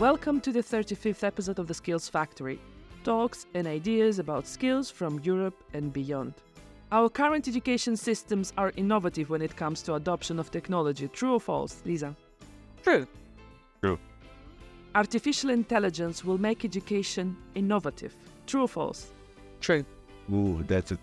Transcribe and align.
Welcome 0.00 0.40
to 0.40 0.50
the 0.50 0.60
35th 0.62 1.24
episode 1.24 1.58
of 1.58 1.66
the 1.66 1.74
Skills 1.74 2.08
Factory 2.08 2.58
talks 3.04 3.44
and 3.52 3.66
ideas 3.66 4.18
about 4.18 4.46
skills 4.46 4.90
from 4.90 5.20
Europe 5.22 5.62
and 5.74 5.92
beyond. 5.92 6.32
Our 6.90 7.10
current 7.10 7.46
education 7.46 7.98
systems 7.98 8.54
are 8.56 8.72
innovative 8.78 9.28
when 9.28 9.42
it 9.42 9.54
comes 9.54 9.82
to 9.82 9.96
adoption 9.96 10.38
of 10.38 10.50
technology. 10.50 11.06
True 11.08 11.34
or 11.34 11.40
false, 11.40 11.82
Lisa? 11.84 12.16
True. 12.82 13.06
True. 13.82 13.98
Artificial 14.94 15.50
intelligence 15.50 16.24
will 16.24 16.38
make 16.38 16.64
education 16.64 17.36
innovative. 17.54 18.16
True 18.46 18.62
or 18.62 18.68
false? 18.68 19.12
True. 19.60 19.84
Ooh, 20.32 20.64
that's 20.66 20.92
a 20.92 20.98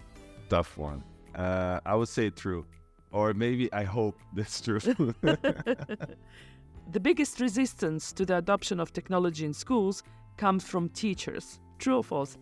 tough 0.50 0.76
one. 0.76 1.04
Uh, 1.36 1.80
I 1.86 1.94
would 1.94 2.10
say 2.10 2.32
true. 2.32 2.66
Or 3.12 3.36
maybe 3.36 3.72
I 3.72 3.84
hope 3.84 4.18
that's 4.34 4.60
true. 4.60 4.80
the 6.92 7.00
biggest 7.00 7.40
resistance 7.40 8.14
to 8.14 8.26
the 8.26 8.38
adoption 8.38 8.80
of 8.80 8.94
technology 8.94 9.46
in 9.46 9.54
schools 9.54 10.04
comes 10.38 10.64
from 10.64 10.90
teachers. 10.90 11.60
True 11.80 11.98
or 11.98 12.04
false? 12.04 12.38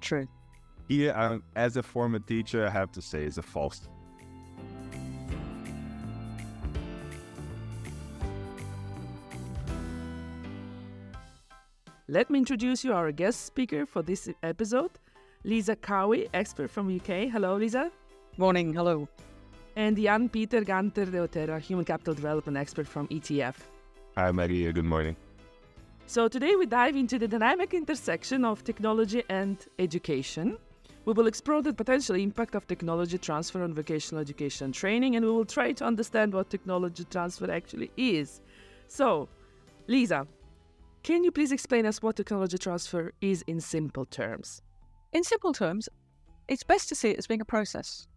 True. 0.00 0.26
Here, 0.88 1.12
um, 1.14 1.44
as 1.54 1.76
a 1.76 1.82
former 1.82 2.18
teacher, 2.18 2.66
I 2.66 2.70
have 2.70 2.90
to 2.92 3.02
say 3.02 3.22
it's 3.24 3.38
a 3.38 3.42
false. 3.42 3.88
Let 12.08 12.28
me 12.28 12.40
introduce 12.40 12.82
you 12.82 12.92
our 12.92 13.12
guest 13.12 13.46
speaker 13.46 13.86
for 13.86 14.02
this 14.02 14.28
episode, 14.42 14.90
Lisa 15.44 15.76
Cowey, 15.76 16.28
expert 16.34 16.68
from 16.68 16.92
UK. 16.92 17.30
Hello, 17.30 17.54
Lisa. 17.54 17.92
Morning. 18.36 18.74
Hello. 18.74 19.08
And 19.76 19.96
Jan 19.96 20.28
Peter 20.28 20.62
Ganter 20.62 21.10
de 21.10 21.18
Otero, 21.18 21.58
human 21.58 21.84
capital 21.84 22.14
development 22.14 22.58
expert 22.58 22.88
from 22.88 23.06
ETF. 23.08 23.54
Hi, 24.16 24.32
Maria. 24.32 24.72
Good 24.72 24.84
morning. 24.84 25.16
So, 26.06 26.26
today 26.26 26.56
we 26.56 26.66
dive 26.66 26.96
into 26.96 27.18
the 27.18 27.28
dynamic 27.28 27.72
intersection 27.72 28.44
of 28.44 28.64
technology 28.64 29.22
and 29.28 29.64
education. 29.78 30.58
We 31.04 31.12
will 31.12 31.28
explore 31.28 31.62
the 31.62 31.72
potential 31.72 32.16
impact 32.16 32.54
of 32.56 32.66
technology 32.66 33.16
transfer 33.16 33.62
on 33.62 33.72
vocational 33.74 34.20
education 34.20 34.66
and 34.66 34.74
training, 34.74 35.14
and 35.14 35.24
we 35.24 35.30
will 35.30 35.44
try 35.44 35.72
to 35.72 35.84
understand 35.84 36.34
what 36.34 36.50
technology 36.50 37.04
transfer 37.04 37.50
actually 37.50 37.92
is. 37.96 38.42
So, 38.88 39.28
Lisa, 39.86 40.26
can 41.02 41.24
you 41.24 41.30
please 41.30 41.52
explain 41.52 41.86
us 41.86 42.02
what 42.02 42.16
technology 42.16 42.58
transfer 42.58 43.12
is 43.20 43.42
in 43.46 43.60
simple 43.60 44.04
terms? 44.04 44.62
In 45.12 45.24
simple 45.24 45.52
terms, 45.52 45.88
it's 46.48 46.64
best 46.64 46.88
to 46.88 46.94
see 46.94 47.10
it 47.10 47.18
as 47.18 47.26
being 47.26 47.40
a 47.40 47.44
process. 47.44 48.08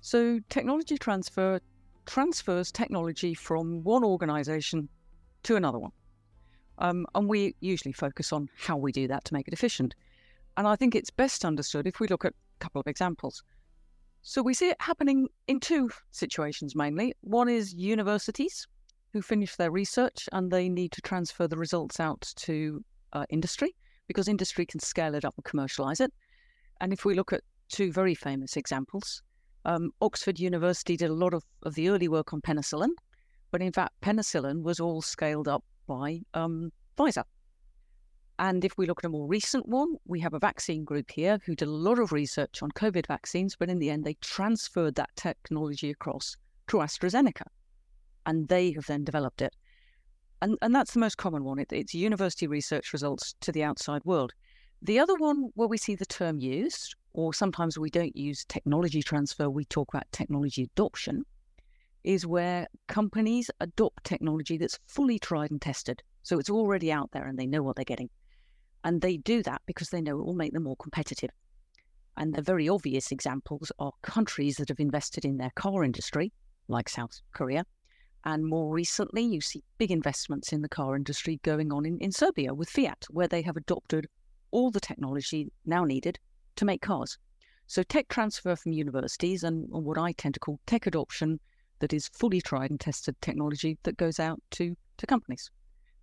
So, 0.00 0.40
technology 0.48 0.96
transfer 0.96 1.60
transfers 2.06 2.72
technology 2.72 3.34
from 3.34 3.82
one 3.84 4.02
organization 4.02 4.88
to 5.42 5.56
another 5.56 5.78
one. 5.78 5.92
Um, 6.78 7.06
and 7.14 7.28
we 7.28 7.54
usually 7.60 7.92
focus 7.92 8.32
on 8.32 8.48
how 8.56 8.76
we 8.76 8.92
do 8.92 9.06
that 9.08 9.24
to 9.26 9.34
make 9.34 9.46
it 9.46 9.52
efficient. 9.52 9.94
And 10.56 10.66
I 10.66 10.74
think 10.74 10.94
it's 10.94 11.10
best 11.10 11.44
understood 11.44 11.86
if 11.86 12.00
we 12.00 12.08
look 12.08 12.24
at 12.24 12.32
a 12.32 12.58
couple 12.60 12.80
of 12.80 12.86
examples. 12.86 13.42
So 14.22 14.42
we 14.42 14.54
see 14.54 14.70
it 14.70 14.80
happening 14.80 15.28
in 15.46 15.60
two 15.60 15.90
situations 16.10 16.74
mainly. 16.74 17.14
One 17.20 17.48
is 17.48 17.74
universities 17.74 18.66
who 19.12 19.22
finish 19.22 19.56
their 19.56 19.70
research 19.70 20.28
and 20.32 20.50
they 20.50 20.68
need 20.68 20.92
to 20.92 21.00
transfer 21.02 21.46
the 21.46 21.56
results 21.56 22.00
out 22.00 22.32
to 22.36 22.84
uh, 23.12 23.24
industry 23.30 23.74
because 24.06 24.28
industry 24.28 24.66
can 24.66 24.80
scale 24.80 25.14
it 25.14 25.24
up 25.24 25.34
and 25.36 25.44
commercialize 25.44 26.00
it. 26.00 26.12
And 26.80 26.92
if 26.92 27.04
we 27.04 27.14
look 27.14 27.32
at 27.32 27.42
two 27.68 27.92
very 27.92 28.14
famous 28.14 28.56
examples, 28.56 29.22
um, 29.68 29.92
Oxford 30.00 30.40
University 30.40 30.96
did 30.96 31.10
a 31.10 31.14
lot 31.14 31.34
of, 31.34 31.44
of 31.62 31.74
the 31.74 31.90
early 31.90 32.08
work 32.08 32.32
on 32.32 32.40
penicillin, 32.40 32.88
but 33.50 33.60
in 33.60 33.70
fact, 33.70 33.92
penicillin 34.00 34.62
was 34.62 34.80
all 34.80 35.02
scaled 35.02 35.46
up 35.46 35.62
by 35.86 36.20
um, 36.32 36.72
Pfizer. 36.96 37.24
And 38.38 38.64
if 38.64 38.78
we 38.78 38.86
look 38.86 39.00
at 39.00 39.08
a 39.08 39.10
more 39.10 39.26
recent 39.26 39.68
one, 39.68 39.96
we 40.06 40.20
have 40.20 40.32
a 40.32 40.38
vaccine 40.38 40.84
group 40.84 41.10
here 41.10 41.38
who 41.44 41.54
did 41.54 41.68
a 41.68 41.70
lot 41.70 41.98
of 41.98 42.12
research 42.12 42.62
on 42.62 42.70
COVID 42.70 43.06
vaccines, 43.06 43.56
but 43.56 43.68
in 43.68 43.78
the 43.78 43.90
end, 43.90 44.04
they 44.04 44.16
transferred 44.22 44.94
that 44.94 45.10
technology 45.16 45.90
across 45.90 46.36
to 46.68 46.78
AstraZeneca. 46.78 47.42
And 48.24 48.48
they 48.48 48.72
have 48.72 48.86
then 48.86 49.04
developed 49.04 49.42
it. 49.42 49.54
And, 50.40 50.56
and 50.62 50.74
that's 50.74 50.94
the 50.94 51.00
most 51.00 51.18
common 51.18 51.44
one. 51.44 51.58
It, 51.58 51.72
it's 51.72 51.92
university 51.92 52.46
research 52.46 52.94
results 52.94 53.34
to 53.40 53.52
the 53.52 53.64
outside 53.64 54.02
world. 54.06 54.32
The 54.80 54.98
other 54.98 55.16
one 55.16 55.50
where 55.56 55.68
we 55.68 55.76
see 55.76 55.94
the 55.94 56.06
term 56.06 56.38
used, 56.38 56.94
or 57.12 57.34
sometimes 57.34 57.78
we 57.78 57.90
don't 57.90 58.16
use 58.16 58.44
technology 58.44 59.02
transfer, 59.02 59.48
we 59.48 59.64
talk 59.64 59.88
about 59.92 60.10
technology 60.12 60.64
adoption, 60.64 61.24
is 62.04 62.26
where 62.26 62.66
companies 62.86 63.50
adopt 63.60 64.04
technology 64.04 64.56
that's 64.56 64.78
fully 64.86 65.18
tried 65.18 65.50
and 65.50 65.60
tested. 65.60 66.02
So 66.22 66.38
it's 66.38 66.50
already 66.50 66.92
out 66.92 67.10
there 67.12 67.26
and 67.26 67.38
they 67.38 67.46
know 67.46 67.62
what 67.62 67.76
they're 67.76 67.84
getting. 67.84 68.10
And 68.84 69.00
they 69.00 69.16
do 69.16 69.42
that 69.42 69.62
because 69.66 69.90
they 69.90 70.00
know 70.00 70.18
it 70.18 70.24
will 70.24 70.34
make 70.34 70.52
them 70.52 70.64
more 70.64 70.76
competitive. 70.76 71.30
And 72.16 72.34
the 72.34 72.42
very 72.42 72.68
obvious 72.68 73.12
examples 73.12 73.72
are 73.78 73.92
countries 74.02 74.56
that 74.56 74.68
have 74.68 74.80
invested 74.80 75.24
in 75.24 75.38
their 75.38 75.52
car 75.54 75.84
industry, 75.84 76.32
like 76.68 76.88
South 76.88 77.20
Korea. 77.32 77.64
And 78.24 78.44
more 78.44 78.72
recently, 78.72 79.22
you 79.22 79.40
see 79.40 79.62
big 79.78 79.90
investments 79.90 80.52
in 80.52 80.62
the 80.62 80.68
car 80.68 80.96
industry 80.96 81.40
going 81.42 81.72
on 81.72 81.86
in, 81.86 81.98
in 81.98 82.12
Serbia 82.12 82.54
with 82.54 82.68
Fiat, 82.68 83.04
where 83.10 83.28
they 83.28 83.42
have 83.42 83.56
adopted 83.56 84.08
all 84.50 84.70
the 84.70 84.80
technology 84.80 85.50
now 85.64 85.84
needed 85.84 86.18
to 86.58 86.64
make 86.64 86.82
cars. 86.82 87.18
So, 87.66 87.82
tech 87.82 88.08
transfer 88.08 88.56
from 88.56 88.72
universities 88.72 89.44
and 89.44 89.66
what 89.70 89.98
I 89.98 90.12
tend 90.12 90.34
to 90.34 90.40
call 90.40 90.60
tech 90.66 90.86
adoption 90.86 91.40
that 91.80 91.92
is 91.92 92.08
fully 92.08 92.40
tried 92.40 92.70
and 92.70 92.80
tested 92.80 93.16
technology 93.20 93.78
that 93.82 93.96
goes 93.96 94.18
out 94.18 94.40
to, 94.52 94.76
to 94.96 95.06
companies. 95.06 95.50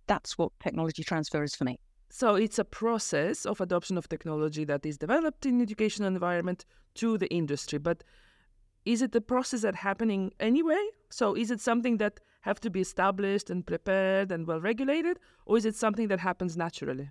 That's 0.06 0.38
what 0.38 0.52
technology 0.60 1.02
transfer 1.02 1.42
is 1.42 1.54
for 1.54 1.64
me. 1.64 1.78
So 2.08 2.36
it's 2.36 2.58
a 2.58 2.64
process 2.64 3.44
of 3.44 3.60
adoption 3.60 3.98
of 3.98 4.08
technology 4.08 4.64
that 4.64 4.86
is 4.86 4.96
developed 4.96 5.44
in 5.44 5.60
educational 5.60 6.08
environment 6.08 6.64
to 6.94 7.18
the 7.18 7.28
industry. 7.32 7.78
But 7.78 8.04
is 8.84 9.02
it 9.02 9.12
the 9.12 9.20
process 9.20 9.62
that 9.62 9.74
happening 9.74 10.32
anyway? 10.38 10.82
So 11.10 11.34
is 11.34 11.50
it 11.50 11.60
something 11.60 11.96
that 11.98 12.20
have 12.42 12.60
to 12.60 12.70
be 12.70 12.80
established 12.80 13.50
and 13.50 13.66
prepared 13.66 14.30
and 14.30 14.46
well 14.46 14.60
regulated, 14.60 15.18
or 15.44 15.56
is 15.56 15.66
it 15.66 15.74
something 15.74 16.06
that 16.08 16.20
happens 16.20 16.56
naturally? 16.56 17.10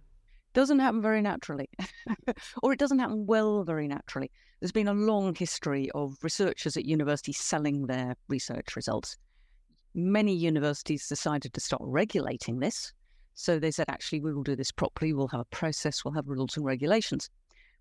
Doesn't 0.56 0.80
happen 0.80 1.02
very 1.02 1.22
naturally, 1.22 1.70
or 2.64 2.72
it 2.72 2.80
doesn't 2.80 3.00
happen 3.00 3.26
well 3.26 3.66
very 3.66 3.90
naturally. 3.90 4.32
There's 4.62 4.72
been 4.72 4.88
a 4.88 4.94
long 4.94 5.36
history 5.36 5.92
of 5.94 6.16
researchers 6.24 6.78
at 6.78 6.86
universities 6.86 7.38
selling 7.38 7.88
their 7.88 8.16
research 8.30 8.74
results. 8.78 9.18
Many 9.94 10.34
universities 10.34 11.10
decided 11.10 11.54
to 11.54 11.60
start 11.60 11.82
regulating 11.84 12.60
this. 12.60 12.94
So 13.34 13.60
they 13.60 13.70
said, 13.70 13.90
actually, 13.90 14.22
we 14.22 14.34
will 14.34 14.44
do 14.44 14.56
this 14.56 14.72
properly. 14.72 15.12
We'll 15.12 15.28
have 15.28 15.42
a 15.42 15.56
process, 15.56 16.06
we'll 16.06 16.14
have 16.14 16.30
rules 16.30 16.56
and 16.56 16.66
regulations. 16.66 17.30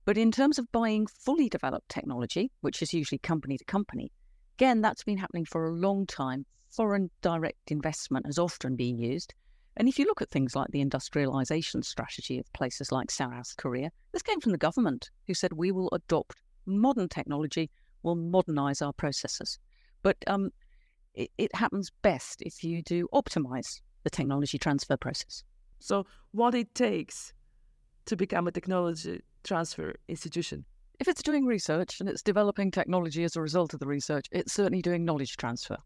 But 0.04 0.18
in 0.18 0.32
terms 0.32 0.58
of 0.58 0.72
buying 0.72 1.06
fully 1.06 1.48
developed 1.48 1.88
technology, 1.88 2.50
which 2.62 2.82
is 2.82 2.92
usually 2.92 3.20
company 3.20 3.56
to 3.56 3.64
company, 3.66 4.10
again, 4.58 4.80
that's 4.80 5.04
been 5.04 5.18
happening 5.18 5.44
for 5.44 5.66
a 5.66 5.72
long 5.72 6.06
time. 6.06 6.44
Foreign 6.70 7.08
direct 7.22 7.70
investment 7.70 8.26
has 8.26 8.36
often 8.36 8.74
been 8.74 8.98
used. 8.98 9.32
And 9.76 9.88
if 9.88 9.98
you 9.98 10.04
look 10.04 10.22
at 10.22 10.30
things 10.30 10.54
like 10.54 10.70
the 10.70 10.80
industrialization 10.80 11.82
strategy 11.82 12.38
of 12.38 12.52
places 12.52 12.92
like 12.92 13.10
South 13.10 13.54
Korea, 13.56 13.90
this 14.12 14.22
came 14.22 14.40
from 14.40 14.52
the 14.52 14.58
government 14.58 15.10
who 15.26 15.34
said 15.34 15.52
we 15.52 15.72
will 15.72 15.88
adopt 15.92 16.36
modern 16.66 17.08
technology, 17.08 17.70
we'll 18.02 18.14
modernize 18.14 18.80
our 18.82 18.92
processes. 18.92 19.58
But 20.02 20.16
um, 20.26 20.50
it, 21.14 21.30
it 21.38 21.54
happens 21.54 21.90
best 22.02 22.42
if 22.42 22.62
you 22.62 22.82
do 22.82 23.08
optimize 23.12 23.80
the 24.04 24.10
technology 24.10 24.58
transfer 24.58 24.96
process. 24.96 25.42
So, 25.80 26.06
what 26.32 26.54
it 26.54 26.74
takes 26.74 27.32
to 28.06 28.16
become 28.16 28.46
a 28.46 28.52
technology 28.52 29.20
transfer 29.42 29.94
institution? 30.08 30.64
If 31.00 31.08
it's 31.08 31.22
doing 31.22 31.44
research 31.44 31.98
and 31.98 32.08
it's 32.08 32.22
developing 32.22 32.70
technology 32.70 33.24
as 33.24 33.34
a 33.34 33.40
result 33.40 33.74
of 33.74 33.80
the 33.80 33.86
research, 33.86 34.26
it's 34.30 34.52
certainly 34.52 34.82
doing 34.82 35.04
knowledge 35.04 35.36
transfer 35.36 35.78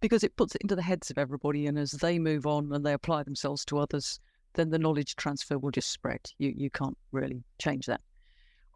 because 0.00 0.24
it 0.24 0.36
puts 0.36 0.54
it 0.54 0.62
into 0.62 0.76
the 0.76 0.82
heads 0.82 1.10
of 1.10 1.18
everybody. 1.18 1.66
And 1.66 1.78
as 1.78 1.92
they 1.92 2.18
move 2.18 2.46
on 2.46 2.72
and 2.72 2.84
they 2.84 2.92
apply 2.92 3.22
themselves 3.22 3.64
to 3.66 3.78
others, 3.78 4.20
then 4.54 4.70
the 4.70 4.78
knowledge 4.78 5.16
transfer 5.16 5.58
will 5.58 5.70
just 5.70 5.90
spread. 5.90 6.20
You, 6.38 6.52
you 6.56 6.70
can't 6.70 6.98
really 7.12 7.42
change 7.58 7.86
that. 7.86 8.00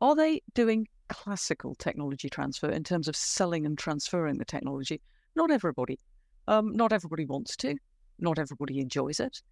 Are 0.01 0.15
they 0.15 0.43
doing 0.55 0.87
classical 1.09 1.75
technology 1.75 2.29
transfer 2.29 2.69
in 2.69 2.85
terms 2.85 3.09
of 3.09 3.17
selling 3.17 3.67
and 3.67 3.79
transferring 3.79 4.39
the 4.39 4.45
technology? 4.45 5.01
Not 5.35 5.51
everybody. 5.51 5.99
Um, 6.47 6.77
not 6.77 6.93
everybody 6.93 7.25
wants 7.25 7.57
to. 7.57 7.77
Not 8.19 8.39
everybody 8.39 8.81
enjoys 8.81 9.21
it. 9.21 9.43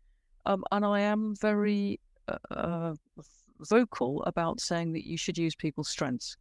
Um, 0.46 0.64
and 0.72 0.84
I 0.84 1.00
am 1.00 1.34
very 1.36 2.00
uh, 2.28 2.36
uh, 2.50 2.94
vocal 3.60 4.22
about 4.24 4.60
saying 4.60 4.92
that 4.92 5.06
you 5.06 5.16
should 5.16 5.38
use 5.38 5.54
people's 5.54 5.88
strengths. 5.88 6.36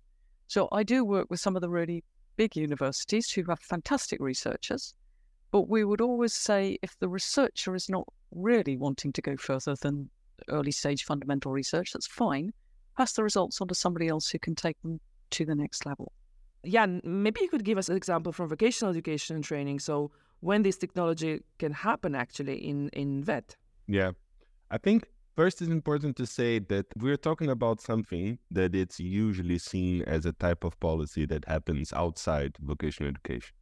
So 0.48 0.68
I 0.72 0.84
do 0.84 1.06
work 1.06 1.28
with 1.30 1.40
some 1.40 1.56
of 1.56 1.62
the 1.62 1.70
really 1.70 2.04
big 2.36 2.56
universities 2.56 3.32
who 3.32 3.44
have 3.48 3.60
fantastic 3.60 4.20
researchers, 4.20 4.94
but 5.52 5.70
we 5.70 5.84
would 5.84 6.02
always 6.02 6.34
say 6.34 6.78
if 6.82 6.98
the 7.00 7.10
researcher 7.10 7.76
is 7.76 7.90
not 7.90 8.08
really 8.32 8.78
wanting 8.78 9.12
to 9.14 9.22
go 9.22 9.36
further 9.36 9.76
than 9.76 10.10
early 10.48 10.72
stage 10.72 11.04
fundamental 11.04 11.52
research, 11.52 11.92
that's 11.94 12.08
fine. 12.08 12.52
Pass 12.98 13.14
the 13.14 13.24
results 13.24 13.62
on 13.62 13.68
to 13.68 13.76
somebody 13.76 14.08
else 14.08 14.30
who 14.30 14.40
can 14.40 14.56
take 14.56 14.82
them 14.82 15.00
to 15.32 15.46
the 15.46 15.56
next 15.56 15.86
level. 15.86 16.12
Yeah, 16.64 16.86
maybe 17.04 17.42
you 17.42 17.50
could 17.50 17.64
give 17.64 17.78
us 17.78 17.90
an 17.90 17.98
example 17.98 18.32
from 18.32 18.50
vocational 18.50 18.92
education 18.92 19.36
and 19.36 19.44
training. 19.44 19.80
So 19.80 20.12
when 20.42 20.62
this 20.62 20.78
technology 20.78 21.42
can 21.58 21.72
happen 21.72 22.16
actually 22.16 22.58
in 22.68 22.90
in 22.90 23.24
VET. 23.24 23.56
Yeah. 23.88 24.12
I 24.70 24.78
think 24.78 25.06
first 25.36 25.62
it's 25.62 25.72
important 25.72 26.16
to 26.18 26.26
say 26.26 26.60
that 26.60 26.86
we're 26.98 27.18
talking 27.18 27.50
about 27.50 27.82
something 27.82 28.38
that 28.52 28.76
it's 28.76 29.00
usually 29.00 29.58
seen 29.58 30.04
as 30.04 30.26
a 30.26 30.34
type 30.34 30.64
of 30.64 30.80
policy 30.80 31.26
that 31.26 31.46
happens 31.46 31.94
outside 31.94 32.58
vocational 32.60 33.10
education. 33.10 33.54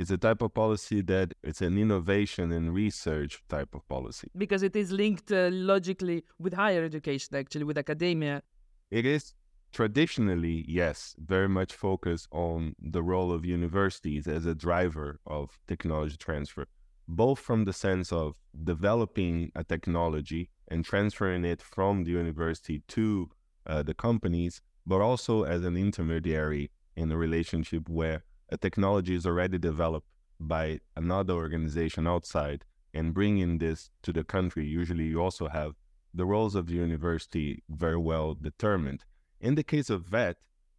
It's 0.00 0.10
a 0.10 0.16
type 0.16 0.40
of 0.40 0.54
policy 0.54 1.02
that 1.02 1.34
it's 1.42 1.60
an 1.60 1.76
innovation 1.76 2.52
and 2.52 2.72
research 2.72 3.42
type 3.50 3.74
of 3.74 3.86
policy. 3.86 4.28
Because 4.34 4.62
it 4.62 4.74
is 4.74 4.90
linked 4.90 5.30
uh, 5.30 5.50
logically 5.52 6.24
with 6.38 6.54
higher 6.54 6.82
education, 6.82 7.36
actually, 7.36 7.64
with 7.64 7.76
academia. 7.76 8.42
It 8.90 9.04
is 9.04 9.34
traditionally, 9.72 10.64
yes, 10.66 11.14
very 11.18 11.50
much 11.50 11.74
focused 11.74 12.28
on 12.32 12.76
the 12.80 13.02
role 13.02 13.30
of 13.30 13.44
universities 13.44 14.26
as 14.26 14.46
a 14.46 14.54
driver 14.54 15.20
of 15.26 15.58
technology 15.68 16.16
transfer, 16.16 16.64
both 17.06 17.38
from 17.38 17.66
the 17.66 17.74
sense 17.74 18.10
of 18.10 18.38
developing 18.64 19.52
a 19.54 19.64
technology 19.64 20.48
and 20.68 20.82
transferring 20.82 21.44
it 21.44 21.60
from 21.60 22.04
the 22.04 22.12
university 22.12 22.82
to 22.88 23.28
uh, 23.66 23.82
the 23.82 23.92
companies, 23.92 24.62
but 24.86 25.02
also 25.02 25.42
as 25.42 25.62
an 25.62 25.76
intermediary 25.76 26.70
in 26.96 27.12
a 27.12 27.18
relationship 27.18 27.86
where 27.86 28.24
a 28.50 28.56
technology 28.56 29.14
is 29.14 29.26
already 29.26 29.58
developed 29.58 30.08
by 30.38 30.80
another 30.96 31.34
organization 31.34 32.06
outside 32.06 32.64
and 32.92 33.14
bringing 33.14 33.58
this 33.58 33.90
to 34.02 34.12
the 34.12 34.24
country. 34.24 34.66
Usually, 34.66 35.04
you 35.04 35.22
also 35.22 35.48
have 35.48 35.74
the 36.12 36.26
roles 36.26 36.54
of 36.54 36.66
the 36.66 36.74
university 36.74 37.62
very 37.68 37.96
well 37.96 38.34
determined. 38.34 39.04
In 39.40 39.54
the 39.54 39.62
case 39.62 39.90
of 39.90 40.02
VET, 40.02 40.36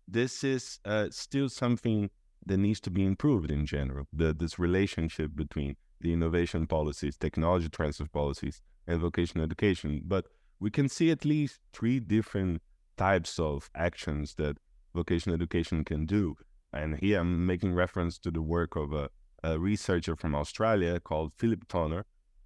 this 0.08 0.44
is 0.44 0.80
uh, 0.84 1.08
still 1.10 1.48
something 1.48 2.10
that 2.46 2.58
needs 2.58 2.82
to 2.82 2.90
be 2.90 3.06
improved 3.06 3.50
in 3.50 3.66
general. 3.66 4.08
The, 4.12 4.34
this 4.34 4.60
relationship 4.60 5.32
between 5.36 5.78
the 6.02 6.12
innovation 6.12 6.68
policies, 6.68 7.18
technology 7.18 7.70
transfer 7.70 8.08
policies, 8.08 8.62
and 8.88 9.00
vocational 9.00 9.46
education. 9.46 10.02
But 10.06 10.26
we 10.60 10.70
can 10.70 10.90
see 10.90 11.12
at 11.12 11.24
least 11.24 11.60
three 11.72 12.00
different 12.00 12.62
types 12.98 13.40
of 13.40 13.70
actions 13.76 14.36
that 14.36 14.58
vocational 14.94 15.36
education 15.36 15.86
can 15.86 16.06
do. 16.06 16.36
And 16.74 16.98
here 17.00 17.20
I'm 17.20 17.46
making 17.46 17.74
reference 17.74 18.18
to 18.20 18.32
the 18.32 18.42
work 18.42 18.76
of 18.76 18.94
a, 18.94 19.10
a 19.44 19.60
researcher 19.60 20.16
from 20.16 20.36
Australia 20.36 21.00
called 21.00 21.34
Philip 21.38 21.68
Toner, 21.68 22.06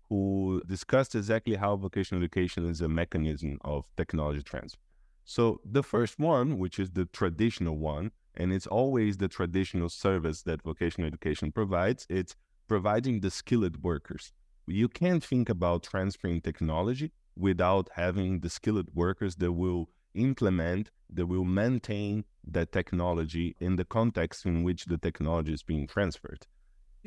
who 0.09 0.61
discussed 0.67 1.15
exactly 1.15 1.55
how 1.55 1.75
vocational 1.75 2.23
education 2.23 2.67
is 2.69 2.81
a 2.81 2.87
mechanism 2.87 3.57
of 3.61 3.85
technology 3.97 4.43
transfer. 4.43 4.79
So 5.23 5.59
the 5.65 5.83
first 5.83 6.19
one, 6.19 6.59
which 6.59 6.79
is 6.79 6.91
the 6.91 7.05
traditional 7.05 7.77
one, 7.77 8.11
and 8.35 8.53
it's 8.53 8.67
always 8.67 9.17
the 9.17 9.27
traditional 9.27 9.89
service 9.89 10.43
that 10.43 10.61
vocational 10.61 11.07
education 11.07 11.51
provides, 11.51 12.05
it's 12.09 12.35
providing 12.67 13.21
the 13.21 13.31
skilled 13.31 13.83
workers. 13.83 14.31
You 14.67 14.87
can't 14.87 15.23
think 15.23 15.49
about 15.49 15.83
transferring 15.83 16.41
technology 16.41 17.11
without 17.35 17.89
having 17.95 18.39
the 18.39 18.49
skilled 18.49 18.89
workers 18.93 19.35
that 19.37 19.51
will 19.51 19.89
implement, 20.13 20.89
that 21.13 21.27
will 21.27 21.45
maintain 21.45 22.25
that 22.47 22.71
technology 22.71 23.55
in 23.59 23.75
the 23.75 23.85
context 23.85 24.45
in 24.45 24.63
which 24.63 24.85
the 24.85 24.97
technology 24.97 25.53
is 25.53 25.63
being 25.63 25.87
transferred. 25.87 26.45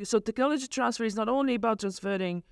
So, 0.03 0.19
technology 0.19 0.67
transfer 0.67 1.03
is 1.03 1.15
not 1.15 1.27
only 1.27 1.55
about 1.55 1.79
transferring 1.79 2.43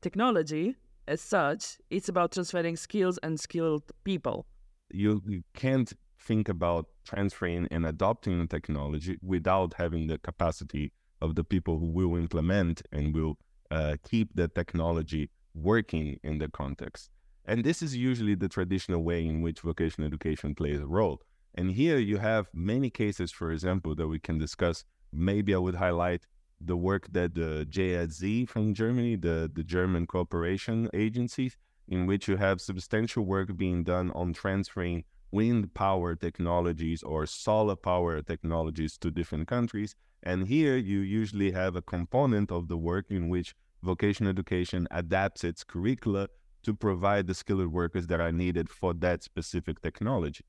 technology 0.00 0.76
as 1.06 1.20
such, 1.20 1.78
it's 1.88 2.08
about 2.08 2.32
transferring 2.32 2.76
skills 2.76 3.18
and 3.22 3.38
skilled 3.38 3.84
people. 4.02 4.46
You, 4.90 5.22
you 5.26 5.42
can't 5.54 5.92
think 6.18 6.48
about 6.48 6.86
transferring 7.04 7.68
and 7.70 7.86
adopting 7.86 8.40
the 8.40 8.46
technology 8.46 9.18
without 9.22 9.74
having 9.74 10.08
the 10.08 10.18
capacity 10.18 10.92
of 11.20 11.34
the 11.36 11.44
people 11.44 11.78
who 11.78 11.86
will 11.86 12.16
implement 12.16 12.82
and 12.92 13.14
will 13.14 13.38
uh, 13.70 13.96
keep 14.08 14.34
the 14.34 14.48
technology 14.48 15.30
working 15.54 16.18
in 16.22 16.38
the 16.38 16.48
context. 16.48 17.10
And 17.48 17.62
this 17.62 17.80
is 17.80 17.96
usually 17.96 18.34
the 18.34 18.48
traditional 18.48 19.04
way 19.04 19.24
in 19.24 19.40
which 19.40 19.60
vocational 19.60 20.08
education 20.08 20.54
plays 20.54 20.80
a 20.80 20.86
role. 20.86 21.22
And 21.54 21.70
here 21.70 21.98
you 21.98 22.18
have 22.18 22.48
many 22.52 22.90
cases, 22.90 23.30
for 23.30 23.52
example, 23.52 23.94
that 23.94 24.08
we 24.08 24.18
can 24.18 24.36
discuss. 24.36 24.84
Maybe 25.12 25.54
I 25.54 25.58
would 25.58 25.76
highlight 25.76 26.26
the 26.60 26.76
work 26.76 27.12
that 27.12 27.34
the 27.34 27.66
GIZ 27.70 28.50
from 28.50 28.74
Germany, 28.74 29.14
the, 29.14 29.50
the 29.54 29.62
German 29.62 30.06
cooperation 30.06 30.90
agencies, 30.92 31.56
in 31.86 32.06
which 32.06 32.26
you 32.26 32.36
have 32.36 32.60
substantial 32.60 33.24
work 33.24 33.56
being 33.56 33.84
done 33.84 34.10
on 34.10 34.32
transferring 34.32 35.04
wind 35.30 35.72
power 35.72 36.16
technologies 36.16 37.02
or 37.04 37.26
solar 37.26 37.76
power 37.76 38.22
technologies 38.22 38.98
to 38.98 39.10
different 39.10 39.46
countries. 39.46 39.94
And 40.22 40.48
here 40.48 40.76
you 40.76 40.98
usually 40.98 41.52
have 41.52 41.76
a 41.76 41.82
component 41.82 42.50
of 42.50 42.66
the 42.66 42.76
work 42.76 43.06
in 43.10 43.28
which 43.28 43.54
vocational 43.82 44.30
education 44.30 44.88
adapts 44.90 45.44
its 45.44 45.62
curricula 45.62 46.28
to 46.66 46.74
provide 46.74 47.28
the 47.28 47.34
skilled 47.34 47.72
workers 47.72 48.08
that 48.08 48.20
are 48.20 48.32
needed 48.32 48.68
for 48.68 48.92
that 48.92 49.22
specific 49.22 49.80
technology. 49.80 50.44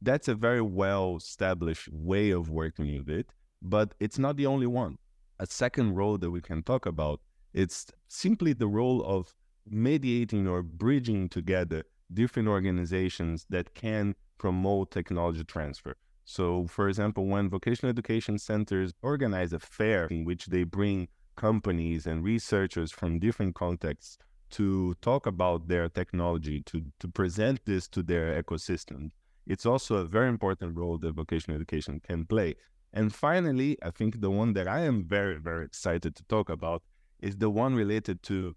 That's 0.00 0.26
a 0.26 0.34
very 0.34 0.62
well 0.62 1.16
established 1.18 1.90
way 1.92 2.30
of 2.30 2.48
working 2.48 2.96
with 2.96 3.10
it, 3.10 3.26
but 3.60 3.92
it's 4.00 4.18
not 4.18 4.38
the 4.38 4.46
only 4.46 4.66
one. 4.66 4.96
A 5.38 5.44
second 5.44 5.94
role 5.94 6.16
that 6.16 6.30
we 6.30 6.40
can 6.40 6.62
talk 6.62 6.86
about 6.86 7.20
it's 7.52 7.86
simply 8.08 8.54
the 8.54 8.66
role 8.66 9.04
of 9.04 9.34
mediating 9.68 10.48
or 10.48 10.62
bridging 10.62 11.28
together 11.28 11.82
different 12.14 12.48
organizations 12.48 13.44
that 13.50 13.74
can 13.74 14.14
promote 14.38 14.90
technology 14.90 15.44
transfer. 15.44 15.96
So, 16.24 16.66
for 16.66 16.88
example, 16.88 17.26
when 17.26 17.50
vocational 17.50 17.90
education 17.90 18.38
centers 18.38 18.94
organize 19.02 19.52
a 19.52 19.58
fair 19.58 20.06
in 20.06 20.24
which 20.24 20.46
they 20.46 20.64
bring 20.64 21.08
companies 21.36 22.06
and 22.06 22.24
researchers 22.24 22.90
from 22.90 23.18
different 23.18 23.54
contexts 23.54 24.16
to 24.50 24.94
talk 25.00 25.26
about 25.26 25.68
their 25.68 25.88
technology, 25.88 26.62
to, 26.62 26.84
to 27.00 27.08
present 27.08 27.60
this 27.64 27.88
to 27.88 28.02
their 28.02 28.42
ecosystem, 28.42 29.10
it's 29.46 29.66
also 29.66 29.96
a 29.96 30.04
very 30.04 30.28
important 30.28 30.76
role 30.76 30.98
that 30.98 31.14
vocational 31.14 31.56
education 31.56 32.00
can 32.00 32.24
play. 32.26 32.54
And 32.92 33.14
finally, 33.14 33.78
I 33.82 33.90
think 33.90 34.20
the 34.20 34.30
one 34.30 34.52
that 34.54 34.68
I 34.68 34.80
am 34.80 35.04
very, 35.04 35.38
very 35.38 35.64
excited 35.64 36.14
to 36.16 36.24
talk 36.24 36.48
about 36.48 36.82
is 37.20 37.36
the 37.36 37.50
one 37.50 37.74
related 37.74 38.22
to 38.24 38.54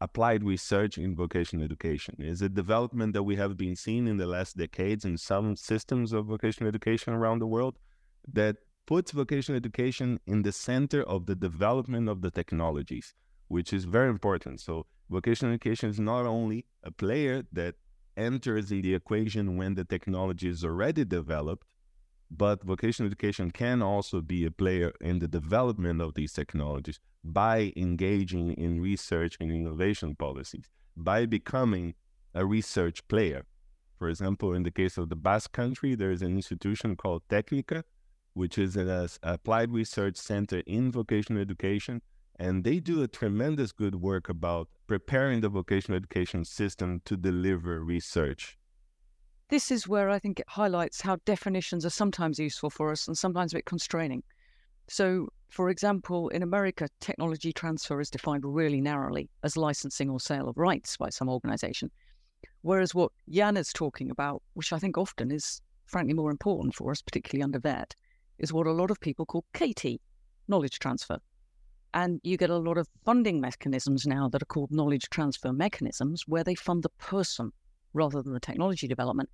applied 0.00 0.44
research 0.44 0.98
in 0.98 1.16
vocational 1.16 1.64
education 1.64 2.14
is 2.18 2.42
a 2.42 2.48
development 2.48 3.14
that 3.14 3.22
we 3.22 3.36
have 3.36 3.56
been 3.56 3.74
seeing 3.74 4.06
in 4.06 4.18
the 4.18 4.26
last 4.26 4.56
decades 4.56 5.04
in 5.04 5.16
some 5.16 5.56
systems 5.56 6.12
of 6.12 6.26
vocational 6.26 6.68
education 6.68 7.14
around 7.14 7.38
the 7.38 7.46
world 7.46 7.78
that 8.30 8.56
puts 8.86 9.10
vocational 9.10 9.56
education 9.56 10.20
in 10.26 10.42
the 10.42 10.52
center 10.52 11.02
of 11.04 11.26
the 11.26 11.34
development 11.34 12.08
of 12.08 12.20
the 12.20 12.30
technologies, 12.30 13.14
which 13.48 13.72
is 13.72 13.84
very 13.84 14.10
important. 14.10 14.60
So, 14.60 14.86
vocational 15.10 15.54
education 15.54 15.90
is 15.90 16.00
not 16.00 16.26
only 16.26 16.64
a 16.82 16.90
player 16.90 17.44
that 17.52 17.74
enters 18.16 18.72
in 18.72 18.82
the 18.82 18.94
equation 18.94 19.56
when 19.56 19.74
the 19.74 19.84
technology 19.84 20.48
is 20.48 20.64
already 20.64 21.04
developed, 21.04 21.66
but 22.30 22.64
vocational 22.64 23.06
education 23.06 23.50
can 23.50 23.82
also 23.82 24.20
be 24.20 24.44
a 24.44 24.50
player 24.50 24.92
in 25.00 25.18
the 25.18 25.28
development 25.28 26.00
of 26.00 26.14
these 26.14 26.32
technologies 26.32 26.98
by 27.22 27.72
engaging 27.76 28.52
in 28.54 28.80
research 28.80 29.36
and 29.40 29.52
innovation 29.52 30.14
policies, 30.14 30.70
by 30.96 31.26
becoming 31.26 31.94
a 32.34 32.44
research 32.44 33.06
player. 33.08 33.44
For 33.98 34.08
example, 34.08 34.52
in 34.54 34.62
the 34.62 34.70
case 34.70 34.98
of 34.98 35.08
the 35.08 35.16
Basque 35.16 35.52
Country, 35.52 35.94
there 35.94 36.10
is 36.10 36.22
an 36.22 36.36
institution 36.36 36.96
called 36.96 37.22
Tknika, 37.28 37.82
which 38.34 38.58
is 38.58 38.76
an 38.76 39.08
applied 39.22 39.72
research 39.72 40.16
center 40.16 40.62
in 40.66 40.92
vocational 40.92 41.40
education. 41.40 42.02
And 42.38 42.64
they 42.64 42.80
do 42.80 43.02
a 43.02 43.08
tremendous 43.08 43.72
good 43.72 43.96
work 43.96 44.28
about 44.28 44.68
preparing 44.86 45.40
the 45.40 45.48
vocational 45.48 45.96
education 45.96 46.44
system 46.44 47.00
to 47.06 47.16
deliver 47.16 47.82
research 47.82 48.58
this 49.48 49.70
is 49.70 49.86
where 49.86 50.10
I 50.10 50.18
think 50.18 50.40
it 50.40 50.48
highlights 50.48 51.00
how 51.00 51.16
definitions 51.24 51.86
are 51.86 51.90
sometimes 51.90 52.38
useful 52.38 52.70
for 52.70 52.90
us 52.90 53.06
and 53.06 53.16
sometimes 53.16 53.52
a 53.52 53.56
bit 53.56 53.64
constraining. 53.64 54.22
So, 54.88 55.28
for 55.48 55.70
example, 55.70 56.28
in 56.30 56.42
America, 56.42 56.88
technology 57.00 57.52
transfer 57.52 58.00
is 58.00 58.10
defined 58.10 58.44
really 58.44 58.80
narrowly 58.80 59.30
as 59.44 59.56
licensing 59.56 60.10
or 60.10 60.18
sale 60.18 60.48
of 60.48 60.56
rights 60.56 60.96
by 60.96 61.10
some 61.10 61.28
organization. 61.28 61.90
Whereas 62.62 62.94
what 62.94 63.12
Jan 63.28 63.56
is 63.56 63.72
talking 63.72 64.10
about, 64.10 64.42
which 64.54 64.72
I 64.72 64.78
think 64.78 64.98
often 64.98 65.30
is 65.30 65.60
frankly 65.86 66.14
more 66.14 66.32
important 66.32 66.74
for 66.74 66.90
us, 66.90 67.00
particularly 67.00 67.44
under 67.44 67.60
VET, 67.60 67.94
is 68.38 68.52
what 68.52 68.66
a 68.66 68.72
lot 68.72 68.90
of 68.90 69.00
people 69.00 69.26
call 69.26 69.44
KT, 69.54 70.00
knowledge 70.48 70.80
transfer. 70.80 71.18
And 71.96 72.20
you 72.22 72.36
get 72.36 72.50
a 72.50 72.58
lot 72.58 72.76
of 72.76 72.86
funding 73.06 73.40
mechanisms 73.40 74.06
now 74.06 74.28
that 74.28 74.42
are 74.42 74.52
called 74.54 74.70
knowledge 74.70 75.08
transfer 75.08 75.50
mechanisms, 75.50 76.24
where 76.28 76.44
they 76.44 76.54
fund 76.54 76.82
the 76.82 76.90
person 76.90 77.52
rather 77.94 78.20
than 78.20 78.34
the 78.34 78.38
technology 78.38 78.86
development. 78.86 79.30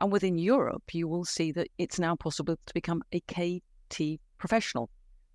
And 0.00 0.10
within 0.10 0.38
Europe, 0.38 0.94
you 0.94 1.08
will 1.08 1.26
see 1.26 1.52
that 1.52 1.68
it's 1.76 1.98
now 1.98 2.16
possible 2.16 2.56
to 2.64 2.72
become 2.72 3.02
a 3.12 3.20
KT 3.20 4.18
professional, 4.38 4.88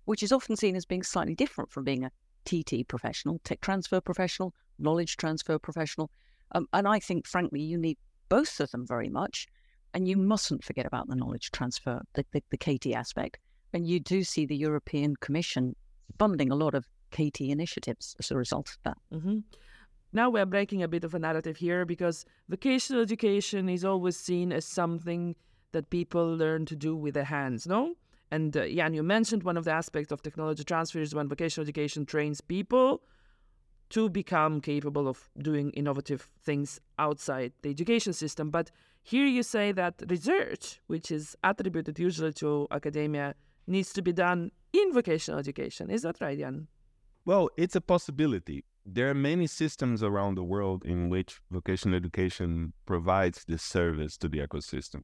which 0.06 0.24
is 0.24 0.32
often 0.32 0.56
seen 0.56 0.74
as 0.74 0.84
being 0.84 1.04
slightly 1.04 1.36
different 1.36 1.70
from 1.70 1.84
being 1.84 2.04
a 2.04 2.10
TT 2.46 2.88
professional, 2.88 3.40
tech 3.44 3.60
transfer 3.60 4.00
professional, 4.00 4.52
knowledge 4.80 5.16
transfer 5.16 5.60
professional. 5.60 6.10
Um, 6.50 6.66
and 6.72 6.88
I 6.88 6.98
think, 6.98 7.28
frankly, 7.28 7.60
you 7.60 7.78
need 7.78 7.96
both 8.28 8.58
of 8.58 8.72
them 8.72 8.88
very 8.88 9.08
much. 9.08 9.46
And 9.94 10.08
you 10.08 10.16
mustn't 10.16 10.64
forget 10.64 10.86
about 10.86 11.06
the 11.06 11.14
knowledge 11.14 11.52
transfer, 11.52 12.02
the, 12.14 12.26
the, 12.32 12.42
the 12.50 12.58
KT 12.58 12.88
aspect. 12.96 13.38
And 13.72 13.86
you 13.86 14.00
do 14.00 14.24
see 14.24 14.46
the 14.46 14.56
European 14.56 15.14
Commission 15.14 15.76
funding 16.18 16.50
a 16.50 16.54
lot 16.56 16.74
of 16.74 16.86
KT 17.10 17.42
initiatives 17.42 18.16
as 18.18 18.30
a 18.30 18.36
result 18.36 18.70
of 18.70 18.78
that. 18.84 18.98
Mm-hmm. 19.12 19.38
now 20.12 20.30
we're 20.30 20.46
breaking 20.46 20.82
a 20.82 20.88
bit 20.88 21.04
of 21.04 21.14
a 21.14 21.18
narrative 21.18 21.56
here 21.56 21.84
because 21.84 22.24
vocational 22.48 23.02
education 23.02 23.68
is 23.68 23.84
always 23.84 24.16
seen 24.16 24.52
as 24.52 24.64
something 24.64 25.34
that 25.72 25.90
people 25.90 26.36
learn 26.36 26.66
to 26.66 26.76
do 26.76 26.94
with 26.94 27.14
their 27.14 27.24
hands, 27.24 27.66
no? 27.66 27.94
And 28.30 28.56
uh, 28.56 28.66
Jan, 28.66 28.94
you 28.94 29.02
mentioned 29.02 29.42
one 29.42 29.56
of 29.56 29.64
the 29.64 29.72
aspects 29.72 30.12
of 30.12 30.22
technology 30.22 30.64
transfer 30.64 31.00
is 31.00 31.14
when 31.14 31.28
vocational 31.28 31.64
education 31.64 32.06
trains 32.06 32.40
people 32.40 33.02
to 33.90 34.08
become 34.08 34.60
capable 34.62 35.06
of 35.06 35.28
doing 35.38 35.70
innovative 35.72 36.28
things 36.42 36.80
outside 36.98 37.52
the 37.60 37.68
education 37.68 38.14
system. 38.14 38.50
But 38.50 38.70
here 39.02 39.26
you 39.26 39.42
say 39.42 39.72
that 39.72 40.02
research, 40.08 40.80
which 40.86 41.10
is 41.10 41.36
attributed 41.44 41.98
usually 41.98 42.32
to 42.34 42.66
academia, 42.70 43.34
needs 43.66 43.92
to 43.92 44.02
be 44.02 44.12
done 44.12 44.50
in 44.72 44.92
vocational 44.92 45.38
education. 45.38 45.90
Is 45.90 46.02
that 46.02 46.20
right, 46.20 46.38
Jan? 46.38 46.68
Well, 47.24 47.50
it's 47.56 47.76
a 47.76 47.80
possibility. 47.80 48.64
There 48.84 49.08
are 49.08 49.14
many 49.14 49.46
systems 49.46 50.02
around 50.02 50.34
the 50.34 50.42
world 50.42 50.84
in 50.84 51.08
which 51.08 51.40
vocational 51.50 51.96
education 51.96 52.72
provides 52.86 53.44
this 53.46 53.62
service 53.62 54.16
to 54.18 54.28
the 54.28 54.38
ecosystem. 54.38 55.02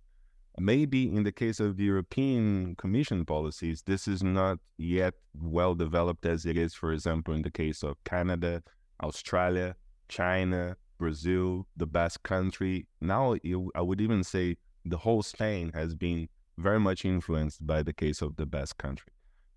Maybe 0.59 1.05
in 1.05 1.23
the 1.23 1.31
case 1.31 1.61
of 1.61 1.79
European 1.79 2.75
Commission 2.75 3.25
policies, 3.25 3.83
this 3.87 4.09
is 4.09 4.25
not 4.25 4.59
yet 4.77 5.15
well 5.41 5.77
developed 5.77 6.27
as 6.27 6.45
it 6.45 6.57
is, 6.57 6.75
for 6.75 6.93
example, 6.93 7.33
in 7.35 7.43
the 7.43 7.53
case 7.53 7.85
of 7.85 8.03
Canada, 8.03 8.65
Australia, 9.01 9.77
China, 10.09 10.77
Brazil, 10.99 11.69
the 11.77 11.87
Basque 11.87 12.25
Country. 12.25 12.89
Now, 13.01 13.37
I 13.77 13.81
would 13.81 14.01
even 14.01 14.25
say 14.25 14.57
the 14.85 14.99
whole 14.99 15.23
Spain 15.23 15.71
has 15.75 15.95
been 15.95 16.29
very 16.59 16.81
much 16.81 17.05
influenced 17.05 17.67
by 17.67 17.83
the 17.83 17.93
case 17.93 18.21
of 18.21 18.37
the 18.37 18.45
Basque 18.45 18.79
Country. 18.79 19.13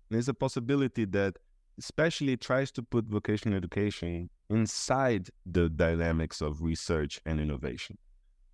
There's 0.08 0.28
a 0.28 0.34
possibility 0.34 1.04
that 1.06 1.36
especially 1.78 2.36
tries 2.36 2.70
to 2.72 2.82
put 2.82 3.06
vocational 3.06 3.56
education 3.56 4.30
inside 4.50 5.30
the 5.46 5.68
dynamics 5.68 6.40
of 6.40 6.62
research 6.62 7.20
and 7.24 7.40
innovation 7.40 7.98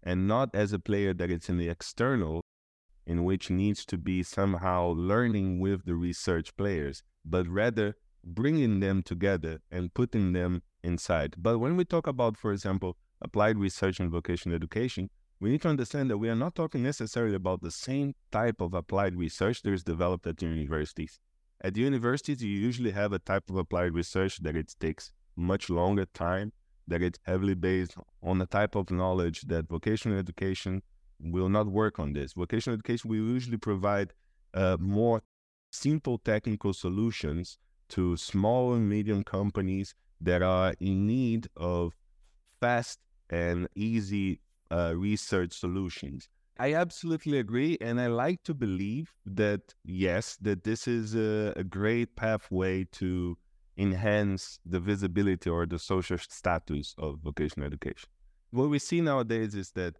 and 0.02 0.28
not 0.28 0.54
as 0.54 0.72
a 0.72 0.78
player 0.78 1.12
that 1.12 1.30
it's 1.30 1.48
in 1.48 1.58
the 1.58 1.68
external 1.68 2.40
in 3.06 3.24
which 3.24 3.50
needs 3.50 3.84
to 3.84 3.98
be 3.98 4.22
somehow 4.22 4.94
learning 4.96 5.58
with 5.58 5.84
the 5.84 5.94
research 5.94 6.56
players 6.56 7.02
but 7.24 7.46
rather 7.48 7.96
bringing 8.24 8.78
them 8.80 9.02
together 9.02 9.60
and 9.72 9.92
putting 9.94 10.32
them 10.32 10.62
inside 10.84 11.34
but 11.38 11.58
when 11.58 11.76
we 11.76 11.84
talk 11.84 12.06
about 12.06 12.36
for 12.36 12.52
example 12.52 12.96
applied 13.20 13.58
research 13.58 13.98
and 13.98 14.10
vocational 14.10 14.54
education 14.54 15.10
we 15.40 15.50
need 15.50 15.62
to 15.62 15.68
understand 15.68 16.10
that 16.10 16.18
we 16.18 16.28
are 16.28 16.34
not 16.34 16.54
talking 16.54 16.82
necessarily 16.82 17.34
about 17.34 17.62
the 17.62 17.70
same 17.70 18.14
type 18.32 18.60
of 18.60 18.74
applied 18.74 19.14
research 19.14 19.62
that 19.62 19.72
is 19.72 19.84
developed 19.84 20.26
at 20.26 20.42
universities 20.42 21.20
at 21.60 21.74
the 21.74 21.80
universities, 21.80 22.42
you 22.42 22.50
usually 22.50 22.92
have 22.92 23.12
a 23.12 23.18
type 23.18 23.50
of 23.50 23.56
applied 23.56 23.92
research 23.92 24.38
that 24.42 24.56
it 24.56 24.74
takes 24.78 25.12
much 25.36 25.68
longer 25.68 26.06
time, 26.06 26.52
that 26.86 27.02
it's 27.02 27.18
heavily 27.24 27.54
based 27.54 27.96
on 28.22 28.40
a 28.40 28.46
type 28.46 28.74
of 28.76 28.90
knowledge 28.90 29.42
that 29.42 29.68
vocational 29.68 30.18
education 30.18 30.82
will 31.20 31.48
not 31.48 31.66
work 31.66 31.98
on 31.98 32.12
this. 32.12 32.34
Vocational 32.34 32.74
education 32.74 33.10
will 33.10 33.16
usually 33.16 33.56
provide 33.56 34.12
uh, 34.54 34.76
more 34.78 35.20
simple 35.72 36.18
technical 36.18 36.72
solutions 36.72 37.58
to 37.88 38.16
small 38.16 38.74
and 38.74 38.88
medium 38.88 39.24
companies 39.24 39.94
that 40.20 40.42
are 40.42 40.74
in 40.78 41.06
need 41.06 41.48
of 41.56 41.96
fast 42.60 43.00
and 43.30 43.68
easy 43.74 44.40
uh, 44.70 44.94
research 44.96 45.52
solutions. 45.52 46.28
I 46.58 46.74
absolutely 46.74 47.38
agree. 47.38 47.78
And 47.80 48.00
I 48.00 48.08
like 48.08 48.42
to 48.44 48.54
believe 48.54 49.12
that, 49.24 49.74
yes, 49.84 50.36
that 50.40 50.64
this 50.64 50.88
is 50.88 51.14
a, 51.14 51.52
a 51.56 51.64
great 51.64 52.16
pathway 52.16 52.84
to 52.92 53.38
enhance 53.76 54.58
the 54.66 54.80
visibility 54.80 55.48
or 55.48 55.66
the 55.66 55.78
social 55.78 56.18
status 56.18 56.94
of 56.98 57.20
vocational 57.22 57.66
education. 57.66 58.08
What 58.50 58.70
we 58.70 58.80
see 58.80 59.00
nowadays 59.00 59.54
is 59.54 59.70
that 59.72 59.94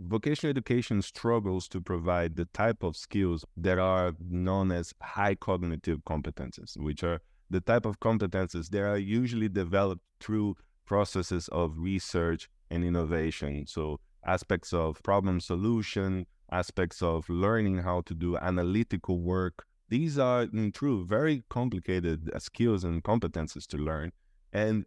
vocational 0.00 0.50
education 0.50 1.02
struggles 1.02 1.68
to 1.68 1.80
provide 1.80 2.34
the 2.36 2.46
type 2.46 2.82
of 2.82 2.96
skills 2.96 3.44
that 3.56 3.78
are 3.78 4.14
known 4.28 4.72
as 4.72 4.92
high 5.00 5.36
cognitive 5.36 6.00
competences, 6.04 6.76
which 6.76 7.04
are 7.04 7.20
the 7.50 7.60
type 7.60 7.86
of 7.86 8.00
competences 8.00 8.68
that 8.70 8.82
are 8.82 8.98
usually 8.98 9.48
developed 9.48 10.02
through 10.20 10.56
processes 10.86 11.48
of 11.48 11.78
research 11.78 12.48
and 12.70 12.84
innovation. 12.84 13.66
So 13.66 14.00
aspects 14.26 14.72
of 14.72 15.02
problem 15.02 15.40
solution, 15.40 16.26
aspects 16.50 17.02
of 17.02 17.28
learning 17.28 17.78
how 17.78 18.02
to 18.02 18.14
do 18.14 18.36
analytical 18.36 19.20
work. 19.20 19.66
These 19.88 20.18
are, 20.18 20.42
in 20.42 20.72
truth, 20.72 21.08
very 21.08 21.44
complicated 21.48 22.30
uh, 22.34 22.38
skills 22.38 22.84
and 22.84 23.02
competences 23.02 23.66
to 23.68 23.78
learn. 23.78 24.12
And 24.52 24.84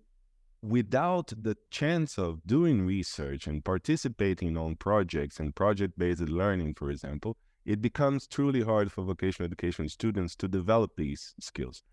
without 0.61 1.33
the 1.35 1.57
chance 1.71 2.19
of 2.19 2.45
doing 2.45 2.85
research 2.85 3.47
and 3.47 3.65
participating 3.65 4.57
on 4.57 4.75
projects 4.75 5.39
and 5.39 5.55
project 5.55 5.97
based 5.97 6.21
learning, 6.21 6.75
for 6.75 6.91
example, 6.91 7.38
it 7.65 7.81
becomes 7.81 8.27
truly 8.27 8.61
hard 8.61 8.91
for 8.91 9.03
vocational 9.03 9.47
education 9.47 9.89
students 9.89 10.35
to 10.35 10.47
develop 10.47 10.91
these 10.97 11.33
skills. 11.39 11.83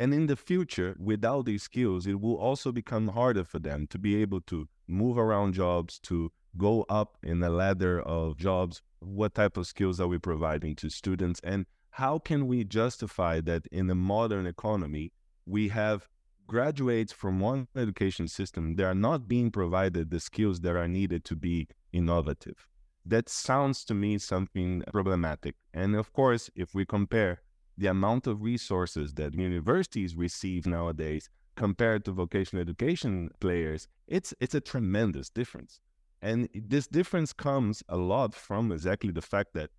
And 0.00 0.14
in 0.14 0.28
the 0.28 0.34
future, 0.34 0.96
without 0.98 1.44
these 1.44 1.62
skills, 1.62 2.06
it 2.06 2.22
will 2.22 2.38
also 2.38 2.72
become 2.72 3.08
harder 3.08 3.44
for 3.44 3.58
them 3.58 3.86
to 3.88 3.98
be 3.98 4.16
able 4.22 4.40
to 4.52 4.66
move 4.88 5.18
around 5.18 5.52
jobs, 5.52 5.98
to 6.04 6.32
go 6.56 6.86
up 6.88 7.18
in 7.22 7.40
the 7.40 7.50
ladder 7.50 8.00
of 8.00 8.38
jobs? 8.38 8.80
What 9.00 9.34
type 9.34 9.58
of 9.58 9.66
skills 9.66 10.00
are 10.00 10.08
we 10.08 10.18
providing 10.18 10.74
to 10.76 10.88
students? 10.88 11.38
And 11.44 11.66
how 11.90 12.18
can 12.18 12.46
we 12.46 12.64
justify 12.64 13.42
that 13.42 13.66
in 13.70 13.88
the 13.88 13.94
modern 13.94 14.46
economy, 14.46 15.12
we 15.44 15.68
have 15.68 16.08
graduates 16.46 17.12
from 17.12 17.38
one 17.38 17.68
education 17.76 18.26
system 18.26 18.76
that 18.76 18.86
are 18.86 18.94
not 18.94 19.28
being 19.28 19.50
provided 19.50 20.10
the 20.10 20.20
skills 20.20 20.60
that 20.60 20.76
are 20.76 20.88
needed 20.88 21.26
to 21.26 21.36
be 21.36 21.68
innovative? 21.92 22.66
That 23.04 23.28
sounds 23.28 23.84
to 23.84 23.92
me 23.92 24.16
something 24.16 24.82
problematic. 24.90 25.56
And 25.74 25.94
of 25.94 26.10
course, 26.14 26.48
if 26.56 26.74
we 26.74 26.86
compare 26.86 27.42
the 27.80 27.86
amount 27.86 28.26
of 28.26 28.42
resources 28.42 29.14
that 29.14 29.34
universities 29.34 30.14
receive 30.14 30.66
nowadays 30.66 31.30
compared 31.56 32.04
to 32.04 32.12
vocational 32.12 32.60
education 32.60 33.30
players, 33.40 33.88
it's 34.06 34.34
it's 34.38 34.54
a 34.54 34.60
tremendous 34.60 35.30
difference. 35.30 35.80
And 36.20 36.48
this 36.54 36.86
difference 36.86 37.32
comes 37.32 37.82
a 37.88 37.96
lot 37.96 38.34
from 38.34 38.70
exactly 38.70 39.12
the 39.12 39.22
fact 39.22 39.54
that 39.54 39.70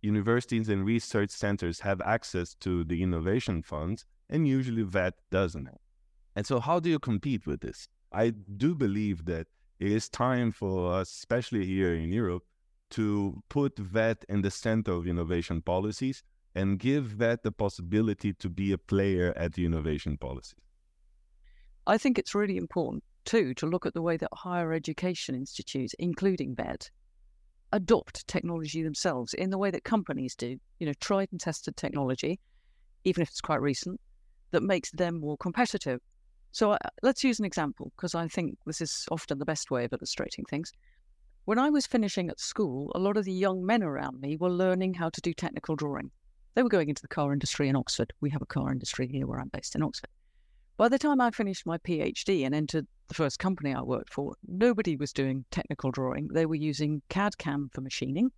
universities 0.00 0.68
and 0.68 0.86
research 0.86 1.30
centers 1.30 1.80
have 1.80 2.00
access 2.02 2.54
to 2.54 2.84
the 2.84 3.02
innovation 3.02 3.62
funds, 3.62 4.04
and 4.30 4.46
usually 4.46 4.84
VET 4.84 5.14
doesn't. 5.32 5.68
And 6.36 6.46
so, 6.46 6.60
how 6.60 6.78
do 6.78 6.88
you 6.88 7.00
compete 7.00 7.44
with 7.44 7.60
this? 7.60 7.88
I 8.12 8.30
do 8.30 8.76
believe 8.76 9.24
that 9.24 9.48
it 9.80 9.90
is 9.90 10.08
time 10.08 10.52
for 10.52 10.92
us, 10.92 11.10
especially 11.10 11.66
here 11.66 11.94
in 11.94 12.12
Europe, 12.12 12.44
to 12.90 13.42
put 13.48 13.76
VET 13.76 14.24
in 14.28 14.42
the 14.42 14.52
center 14.52 14.92
of 14.92 15.08
innovation 15.08 15.60
policies 15.60 16.22
and 16.58 16.80
give 16.80 17.18
that 17.18 17.44
the 17.44 17.52
possibility 17.52 18.32
to 18.32 18.48
be 18.48 18.72
a 18.72 18.78
player 18.78 19.32
at 19.36 19.52
the 19.52 19.64
innovation 19.64 20.18
policy? 20.18 20.56
I 21.86 21.98
think 21.98 22.18
it's 22.18 22.34
really 22.34 22.56
important 22.56 23.04
too, 23.24 23.54
to 23.54 23.66
look 23.66 23.86
at 23.86 23.94
the 23.94 24.02
way 24.02 24.16
that 24.16 24.30
higher 24.32 24.72
education 24.72 25.36
institutes, 25.36 25.94
including 25.98 26.56
VET, 26.56 26.90
adopt 27.72 28.26
technology 28.26 28.82
themselves 28.82 29.34
in 29.34 29.50
the 29.50 29.58
way 29.58 29.70
that 29.70 29.84
companies 29.84 30.34
do. 30.34 30.56
You 30.80 30.86
know, 30.86 30.94
tried 30.98 31.28
and 31.30 31.40
tested 31.40 31.76
technology, 31.76 32.40
even 33.04 33.22
if 33.22 33.28
it's 33.28 33.40
quite 33.40 33.60
recent, 33.60 34.00
that 34.50 34.62
makes 34.62 34.90
them 34.90 35.20
more 35.20 35.36
competitive. 35.36 36.00
So 36.50 36.72
uh, 36.72 36.78
let's 37.02 37.22
use 37.22 37.38
an 37.38 37.44
example 37.44 37.92
because 37.96 38.16
I 38.16 38.26
think 38.26 38.58
this 38.66 38.80
is 38.80 39.06
often 39.12 39.38
the 39.38 39.44
best 39.44 39.70
way 39.70 39.84
of 39.84 39.92
illustrating 39.92 40.44
things. 40.46 40.72
When 41.44 41.58
I 41.58 41.70
was 41.70 41.86
finishing 41.86 42.30
at 42.30 42.40
school, 42.40 42.90
a 42.96 42.98
lot 42.98 43.16
of 43.16 43.26
the 43.26 43.32
young 43.32 43.64
men 43.64 43.82
around 43.84 44.20
me 44.20 44.36
were 44.36 44.50
learning 44.50 44.94
how 44.94 45.10
to 45.10 45.20
do 45.20 45.32
technical 45.32 45.76
drawing. 45.76 46.10
They 46.58 46.64
were 46.64 46.68
going 46.68 46.88
into 46.88 47.02
the 47.02 47.06
car 47.06 47.32
industry 47.32 47.68
in 47.68 47.76
Oxford. 47.76 48.12
We 48.20 48.30
have 48.30 48.42
a 48.42 48.46
car 48.46 48.72
industry 48.72 49.06
here 49.06 49.28
where 49.28 49.38
I'm 49.38 49.46
based 49.46 49.76
in 49.76 49.82
Oxford. 49.84 50.10
By 50.76 50.88
the 50.88 50.98
time 50.98 51.20
I 51.20 51.30
finished 51.30 51.64
my 51.64 51.78
PhD 51.78 52.44
and 52.44 52.52
entered 52.52 52.88
the 53.06 53.14
first 53.14 53.38
company 53.38 53.72
I 53.72 53.82
worked 53.82 54.12
for, 54.12 54.34
nobody 54.44 54.96
was 54.96 55.12
doing 55.12 55.44
technical 55.52 55.92
drawing. 55.92 56.26
They 56.26 56.46
were 56.46 56.56
using 56.56 57.00
CAD 57.10 57.38
CAM 57.38 57.70
for 57.72 57.80
machining. 57.80 58.32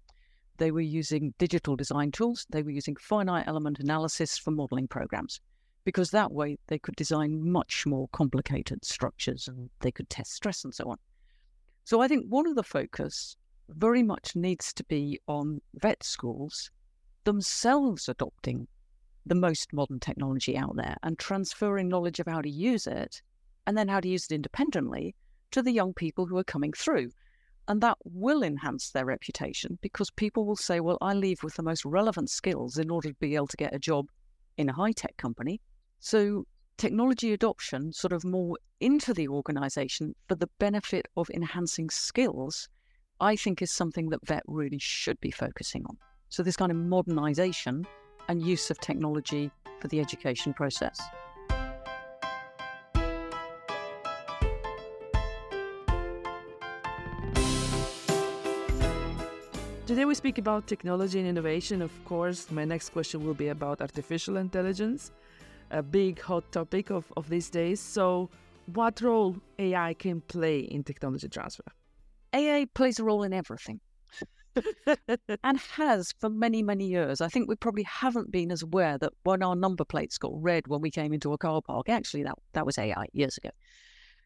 They 0.59 0.71
were 0.71 0.83
using 0.83 1.33
digital 1.39 1.77
design 1.77 2.13
tools. 2.13 2.45
They 2.51 2.63
were 2.63 2.73
using 2.73 2.95
finite 2.97 3.49
element 3.49 3.81
analysis 3.81 4.37
for 4.37 4.51
modeling 4.51 4.87
programs 4.87 5.41
because 5.85 6.11
that 6.11 6.31
way 6.31 6.59
they 6.67 6.79
could 6.79 6.97
design 6.97 7.51
much 7.51 7.87
more 7.87 8.07
complicated 8.13 8.85
structures 8.85 9.49
and 9.49 9.71
they 9.81 9.93
could 9.93 10.11
test 10.11 10.35
stress 10.35 10.63
and 10.63 10.75
so 10.75 10.91
on. 10.91 10.99
So 11.85 12.03
I 12.03 12.09
think 12.09 12.27
one 12.29 12.47
of 12.47 12.55
the 12.55 12.63
focus 12.63 13.39
very 13.71 14.03
much 14.03 14.37
needs 14.37 14.75
to 14.75 14.85
be 14.85 15.19
on 15.27 15.63
vet 15.77 16.03
schools 16.03 16.71
themselves 17.25 18.09
adopting 18.09 18.67
the 19.27 19.35
most 19.35 19.73
modern 19.73 20.01
technology 20.01 20.57
out 20.57 20.77
there 20.77 20.97
and 21.03 21.19
transferring 21.19 21.89
knowledge 21.89 22.21
of 22.21 22.27
how 22.27 22.41
to 22.41 22.51
use 22.51 22.87
it 22.87 23.23
and 23.67 23.77
then 23.77 23.89
how 23.89 24.01
to 24.01 24.09
use 24.09 24.27
it 24.31 24.35
independently 24.35 25.15
to 25.51 25.63
the 25.63 25.73
young 25.73 25.93
people 25.93 26.27
who 26.27 26.39
are 26.39 26.45
coming 26.45 26.73
through. 26.73 27.11
And 27.69 27.81
that 27.83 27.99
will 28.05 28.43
enhance 28.43 28.91
their 28.91 29.05
reputation 29.05 29.79
because 29.81 30.11
people 30.11 30.47
will 30.47 30.57
say, 30.57 30.81
well, 30.81 30.99
I 31.01 31.15
leave 31.15 31.43
with 31.43 31.55
the 31.55 31.63
most 31.63 31.85
relevant 31.85 32.31
skills 32.31 32.79
in 32.79 32.91
order 32.91 33.11
to 33.11 33.15
be 33.21 33.37
able 33.37 33.47
to 33.49 33.57
get 33.57 33.75
a 33.75 33.79
job 33.79 34.07
in 34.57 34.69
a 34.69 34.73
high 34.73 34.93
tech 34.93 35.17
company. 35.17 35.61
So 36.01 36.47
technology 36.79 37.33
adoption 37.33 37.93
sort 37.93 38.13
of 38.13 38.25
more 38.25 38.57
into 38.81 39.13
the 39.13 39.29
organization 39.29 40.15
for 40.29 40.35
the 40.35 40.49
benefit 40.59 41.07
of 41.17 41.29
enhancing 41.33 41.91
skills, 41.91 42.69
I 43.21 43.37
think 43.37 43.61
is 43.61 43.71
something 43.71 44.09
that 44.09 44.27
VET 44.27 44.43
really 44.47 44.79
should 44.81 45.21
be 45.21 45.31
focusing 45.31 45.85
on. 45.85 45.99
So, 46.33 46.45
this 46.45 46.57
kind 46.57 46.71
of 46.71 46.79
modernization 46.79 47.85
and 48.29 48.41
use 48.41 48.71
of 48.71 48.79
technology 48.79 49.51
for 49.81 49.89
the 49.89 49.99
education 49.99 50.55
process. 50.55 51.01
Today 59.87 60.05
we 60.05 60.15
speak 60.15 60.39
about 60.39 60.69
technology 60.69 61.19
and 61.19 61.27
innovation. 61.27 61.83
Of 61.83 61.91
course, 62.05 62.49
my 62.53 62.65
next 62.65 62.91
question 62.91 63.27
will 63.27 63.35
be 63.35 63.49
about 63.49 63.81
artificial 63.81 64.37
intelligence, 64.37 65.11
a 65.73 65.83
big 65.83 66.21
hot 66.21 66.53
topic 66.53 66.91
of, 66.91 67.13
of 67.17 67.29
these 67.29 67.51
days. 67.51 67.81
So, 67.81 68.31
what 68.67 69.01
role 69.01 69.35
AI 69.59 69.95
can 69.95 70.21
play 70.21 70.61
in 70.61 70.85
technology 70.85 71.29
transfer? 71.29 71.65
AI 72.33 72.67
plays 72.73 73.01
a 73.01 73.05
role 73.05 73.25
in 73.25 73.33
everything. 73.33 73.81
And 75.45 75.59
has 75.59 76.13
for 76.19 76.29
many, 76.29 76.63
many 76.63 76.87
years. 76.87 77.21
I 77.21 77.29
think 77.29 77.49
we 77.49 77.57
probably 77.57 77.85
haven't 77.85 78.31
been 78.31 78.51
as 78.51 78.63
aware 78.63 78.99
that 78.99 79.13
when 79.23 79.43
our 79.43 79.57
number 79.57 79.85
plates 79.85 80.19
got 80.19 80.33
read 80.35 80.67
when 80.67 80.81
we 80.81 80.91
came 80.91 81.13
into 81.13 81.33
a 81.33 81.39
car 81.39 81.63
park, 81.63 81.89
actually 81.89 82.23
that, 82.25 82.37
that 82.53 82.67
was 82.67 82.79
AI 82.79 83.07
years 83.13 83.37
ago. 83.37 83.51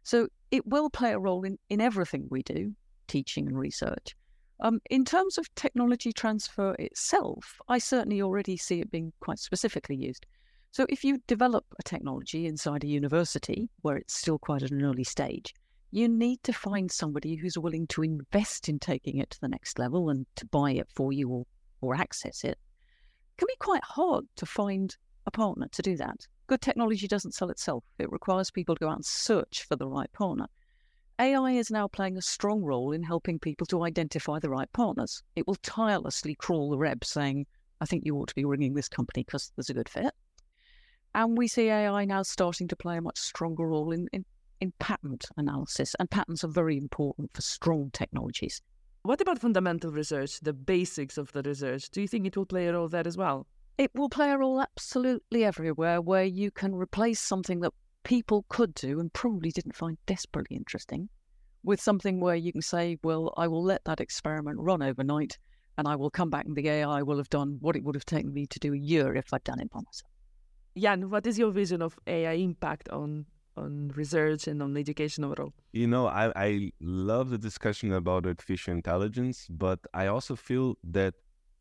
So 0.03 0.29
it 0.51 0.67
will 0.67 0.91
play 0.91 1.13
a 1.13 1.19
role 1.19 1.45
in, 1.45 1.59
in 1.69 1.81
everything 1.81 2.27
we 2.31 2.43
do, 2.43 2.75
teaching 3.09 3.47
and 3.47 3.59
research. 3.59 4.15
Um, 4.61 4.81
in 4.91 5.05
terms 5.05 5.37
of 5.37 5.53
technology 5.55 6.13
transfer 6.13 6.75
itself, 6.79 7.59
I 7.69 7.79
certainly 7.79 8.23
already 8.23 8.57
see 8.57 8.81
it 8.81 8.91
being 8.91 9.13
quite 9.21 9.39
specifically 9.39 9.97
used. 9.97 10.27
So, 10.71 10.87
if 10.89 11.05
you 11.05 11.21
develop 11.27 11.65
a 11.79 11.83
technology 11.83 12.47
inside 12.47 12.85
a 12.85 12.89
university 12.89 13.69
where 13.83 13.97
it's 13.97 14.15
still 14.15 14.39
quite 14.39 14.63
at 14.63 14.71
an 14.71 14.85
early 14.85 15.05
stage, 15.05 15.55
you 15.95 16.09
need 16.09 16.43
to 16.43 16.53
find 16.53 16.91
somebody 16.91 17.37
who's 17.37 17.57
willing 17.57 17.87
to 17.87 18.03
invest 18.03 18.69
in 18.69 18.81
taking 18.81 19.19
it 19.19 19.31
to 19.31 19.41
the 19.41 19.47
next 19.47 19.79
level 19.79 20.11
and 20.11 20.27
to 20.35 20.45
buy 20.47 20.73
it 20.73 20.89
for 20.93 21.13
you 21.13 21.29
or, 21.29 21.47
or 21.81 21.95
access 21.95 22.43
it. 22.43 22.59
It 22.59 23.39
can 23.39 23.47
be 23.47 23.55
quite 23.61 23.85
hard 23.85 24.25
to 24.35 24.45
find 24.45 24.97
a 25.25 25.31
partner 25.31 25.69
to 25.71 25.83
do 25.83 25.97
that. 25.99 26.27
Good 26.49 26.61
technology 26.61 27.07
doesn't 27.07 27.35
sell 27.35 27.49
itself, 27.49 27.85
it 28.01 28.11
requires 28.11 28.51
people 28.51 28.75
to 28.75 28.81
go 28.81 28.89
out 28.89 28.97
and 28.97 29.05
search 29.05 29.67
for 29.69 29.77
the 29.77 29.87
right 29.87 30.13
partner. 30.13 30.49
AI 31.21 31.53
is 31.53 31.71
now 31.71 31.87
playing 31.87 32.17
a 32.17 32.23
strong 32.23 32.65
role 32.65 32.91
in 32.91 33.05
helping 33.05 33.39
people 33.39 33.67
to 33.69 33.85
identify 33.85 34.41
the 34.41 34.51
right 34.51 34.71
partners. 34.73 35.23
It 35.37 35.47
will 35.47 35.55
tirelessly 35.63 36.35
crawl 36.35 36.71
the 36.71 36.77
web 36.77 37.05
saying, 37.05 37.47
I 37.81 37.87
think 37.87 38.05
you 38.05 38.17
ought 38.17 38.31
to 38.31 38.35
be 38.35 38.45
ringing 38.45 38.75
this 38.75 38.89
company 38.89 39.23
because 39.23 39.53
there's 39.55 39.71
a 39.71 39.75
good 39.75 39.89
fit. 39.89 40.13
And 41.15 41.39
we 41.39 41.47
see 41.47 41.69
AI 41.69 42.05
now 42.05 42.23
starting 42.25 42.67
to 42.67 42.75
play 42.75 42.97
a 42.97 43.01
much 43.01 43.19
stronger 43.19 43.69
role 43.69 43.93
in, 43.93 44.09
in, 44.13 44.25
in 44.61 44.73
patent 44.79 45.27
analysis. 45.37 45.95
And 45.99 46.11
patents 46.11 46.45
are 46.45 46.49
very 46.49 46.77
important 46.77 47.31
for 47.35 47.43
strong 47.43 47.91
technologies. 47.93 48.63
What 49.03 49.21
about 49.21 49.39
fundamental 49.39 49.91
research, 49.91 50.41
the 50.41 50.53
basics 50.53 51.19
of 51.19 51.31
the 51.33 51.43
research? 51.43 51.91
Do 51.91 52.01
you 52.01 52.09
think 52.09 52.27
it 52.27 52.37
will 52.37 52.47
play 52.47 52.69
a 52.69 52.73
role 52.73 52.89
there 52.89 53.07
as 53.07 53.17
well? 53.17 53.47
It 53.77 53.91
will 53.95 54.09
play 54.09 54.31
a 54.31 54.39
role 54.39 54.61
absolutely 54.61 55.45
everywhere 55.45 56.01
where 56.01 56.25
you 56.25 56.51
can 56.51 56.75
replace 56.75 57.21
something 57.21 57.61
that 57.61 57.73
people 58.05 58.45
could 58.49 58.75
do 58.75 59.01
and 59.01 59.13
probably 59.13 59.51
didn't 59.51 59.75
find 59.75 59.99
desperately 60.07 60.57
interesting 60.57 61.09
with 61.65 61.81
something 61.81 62.21
where 62.21 62.37
you 62.37 62.53
can 62.53 62.63
say, 62.63 62.99
well, 63.03 63.35
I 63.37 63.49
will 63.49 63.65
let 63.65 63.85
that 63.85 64.01
experiment 64.01 64.59
run 64.61 64.83
overnight 64.83 65.39
and 65.77 65.89
I 65.89 65.97
will 65.97 66.11
come 66.11 66.31
back 66.31 66.45
and 66.45 66.55
the 66.55 66.69
AI 66.69 67.03
will 67.03 67.17
have 67.17 67.31
done 67.31 67.57
what 67.61 67.75
it 67.75 67.83
would 67.83 67.97
have 67.97 68.05
taken 68.05 68.33
me 68.33 68.47
to 68.47 68.59
do 68.59 68.75
a 68.75 68.79
year 68.79 69.15
if 69.17 69.33
I'd 69.33 69.43
done 69.45 69.61
it 69.61 69.71
by 69.71 69.81
myself. 69.81 70.11
Jan, 70.77 71.11
what 71.11 71.27
is 71.27 71.39
your 71.39 71.51
vision 71.51 71.83
of 71.83 71.99
AI 72.07 72.35
impact 72.35 72.89
on 72.91 73.27
on 73.57 73.93
research 73.95 74.47
and 74.47 74.63
on 74.63 74.77
education 74.77 75.25
overall? 75.25 75.53
You 75.73 75.87
know, 75.87 76.07
I, 76.07 76.33
I 76.37 76.73
love 76.81 77.31
the 77.31 77.39
discussion 77.39 77.93
about 77.93 78.27
artificial 78.27 78.75
intelligence, 78.75 79.47
but 79.51 79.81
I 79.93 80.07
also 80.07 80.37
feel 80.37 80.77
that 80.85 81.15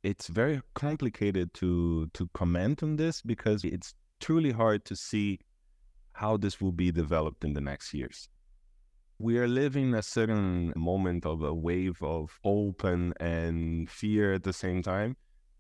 it's 0.04 0.28
very 0.28 0.62
complicated 0.74 1.54
to 1.54 2.08
to 2.14 2.30
comment 2.34 2.84
on 2.84 2.98
this 2.98 3.22
because 3.22 3.64
it's 3.64 3.96
truly 4.20 4.52
hard 4.52 4.86
to 4.86 4.96
see 4.96 5.40
how 6.14 6.38
this 6.38 6.62
will 6.62 6.72
be 6.72 6.92
developed 6.92 7.44
in 7.44 7.54
the 7.54 7.62
next 7.62 7.94
years. 7.94 8.30
We 9.20 9.38
are 9.38 9.48
living 9.48 9.94
a 9.94 10.02
certain 10.02 10.74
moment 10.76 11.26
of 11.26 11.42
a 11.44 11.54
wave 11.54 12.02
of 12.04 12.40
open 12.44 13.14
and 13.20 13.90
fear 13.90 14.34
at 14.34 14.44
the 14.44 14.54
same 14.54 14.82
time 14.82 15.16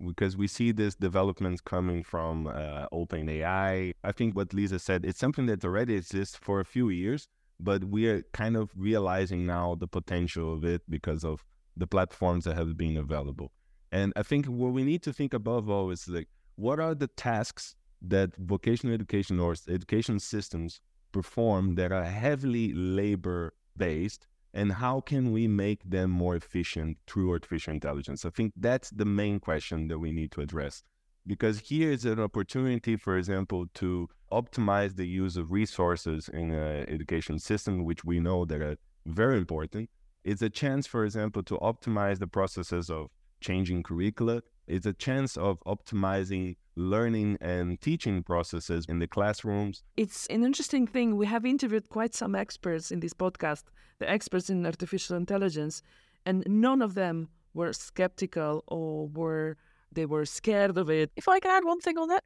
because 0.05 0.35
we 0.37 0.47
see 0.47 0.71
this 0.71 0.95
development 0.95 1.63
coming 1.63 2.03
from 2.03 2.47
uh, 2.47 2.87
OpenAI. 2.93 3.93
I 4.03 4.11
think 4.11 4.35
what 4.35 4.53
Lisa 4.53 4.79
said, 4.79 5.05
it's 5.05 5.19
something 5.19 5.45
that 5.47 5.63
already 5.63 5.95
exists 5.95 6.35
for 6.35 6.59
a 6.59 6.65
few 6.65 6.89
years, 6.89 7.27
but 7.59 7.83
we 7.83 8.07
are 8.07 8.23
kind 8.33 8.55
of 8.57 8.71
realizing 8.75 9.45
now 9.45 9.75
the 9.75 9.87
potential 9.87 10.53
of 10.53 10.63
it 10.63 10.81
because 10.89 11.23
of 11.23 11.43
the 11.75 11.87
platforms 11.87 12.45
that 12.45 12.55
have 12.55 12.77
been 12.77 12.97
available. 12.97 13.51
And 13.91 14.13
I 14.15 14.23
think 14.23 14.47
what 14.47 14.73
we 14.73 14.83
need 14.83 15.03
to 15.03 15.13
think 15.13 15.33
above 15.33 15.69
all 15.69 15.91
is 15.91 16.07
like, 16.07 16.27
what 16.55 16.79
are 16.79 16.95
the 16.95 17.07
tasks 17.07 17.75
that 18.01 18.35
vocational 18.35 18.93
education 18.93 19.39
or 19.39 19.55
education 19.69 20.19
systems 20.19 20.81
perform 21.11 21.75
that 21.75 21.91
are 21.91 22.03
heavily 22.03 22.73
labor 22.73 23.53
based 23.77 24.27
and 24.53 24.73
how 24.73 25.01
can 25.01 25.31
we 25.31 25.47
make 25.47 25.81
them 25.83 26.09
more 26.11 26.35
efficient 26.35 26.97
through 27.07 27.31
artificial 27.31 27.73
intelligence? 27.73 28.25
I 28.25 28.29
think 28.29 28.53
that's 28.55 28.89
the 28.89 29.05
main 29.05 29.39
question 29.39 29.87
that 29.87 29.99
we 29.99 30.11
need 30.11 30.31
to 30.33 30.41
address 30.41 30.83
because 31.25 31.59
here 31.59 31.91
is 31.91 32.05
an 32.05 32.19
opportunity 32.19 32.95
for 32.95 33.17
example 33.17 33.65
to 33.75 34.09
optimize 34.31 34.95
the 34.95 35.07
use 35.07 35.37
of 35.37 35.51
resources 35.51 36.29
in 36.29 36.51
an 36.51 36.89
education 36.89 37.39
system 37.39 37.85
which 37.85 38.03
we 38.03 38.19
know 38.19 38.45
that 38.45 38.61
are 38.61 38.77
very 39.05 39.37
important. 39.37 39.89
It's 40.23 40.41
a 40.41 40.49
chance 40.49 40.87
for 40.87 41.05
example 41.05 41.43
to 41.43 41.57
optimize 41.57 42.19
the 42.19 42.27
processes 42.27 42.89
of 42.89 43.07
changing 43.41 43.83
curricula. 43.83 44.41
It's 44.67 44.85
a 44.85 44.93
chance 44.93 45.37
of 45.37 45.59
optimizing 45.65 46.55
learning 46.75 47.37
and 47.41 47.79
teaching 47.81 48.23
processes 48.23 48.85
in 48.87 48.99
the 48.99 49.07
classrooms. 49.07 49.83
It's 49.97 50.27
an 50.27 50.43
interesting 50.43 50.87
thing. 50.87 51.17
We 51.17 51.25
have 51.27 51.45
interviewed 51.45 51.89
quite 51.89 52.15
some 52.15 52.35
experts 52.35 52.91
in 52.91 52.99
this 52.99 53.13
podcast, 53.13 53.63
the 53.99 54.09
experts 54.09 54.49
in 54.49 54.65
artificial 54.65 55.15
intelligence, 55.15 55.81
and 56.25 56.43
none 56.47 56.81
of 56.81 56.93
them 56.95 57.29
were 57.53 57.73
skeptical 57.73 58.63
or 58.67 59.07
were 59.09 59.57
they 59.91 60.05
were 60.05 60.25
scared 60.25 60.77
of 60.77 60.89
it. 60.89 61.11
If 61.15 61.27
I 61.27 61.39
can 61.39 61.51
add 61.51 61.65
one 61.65 61.79
thing 61.79 61.97
on 61.97 62.07
that, 62.07 62.23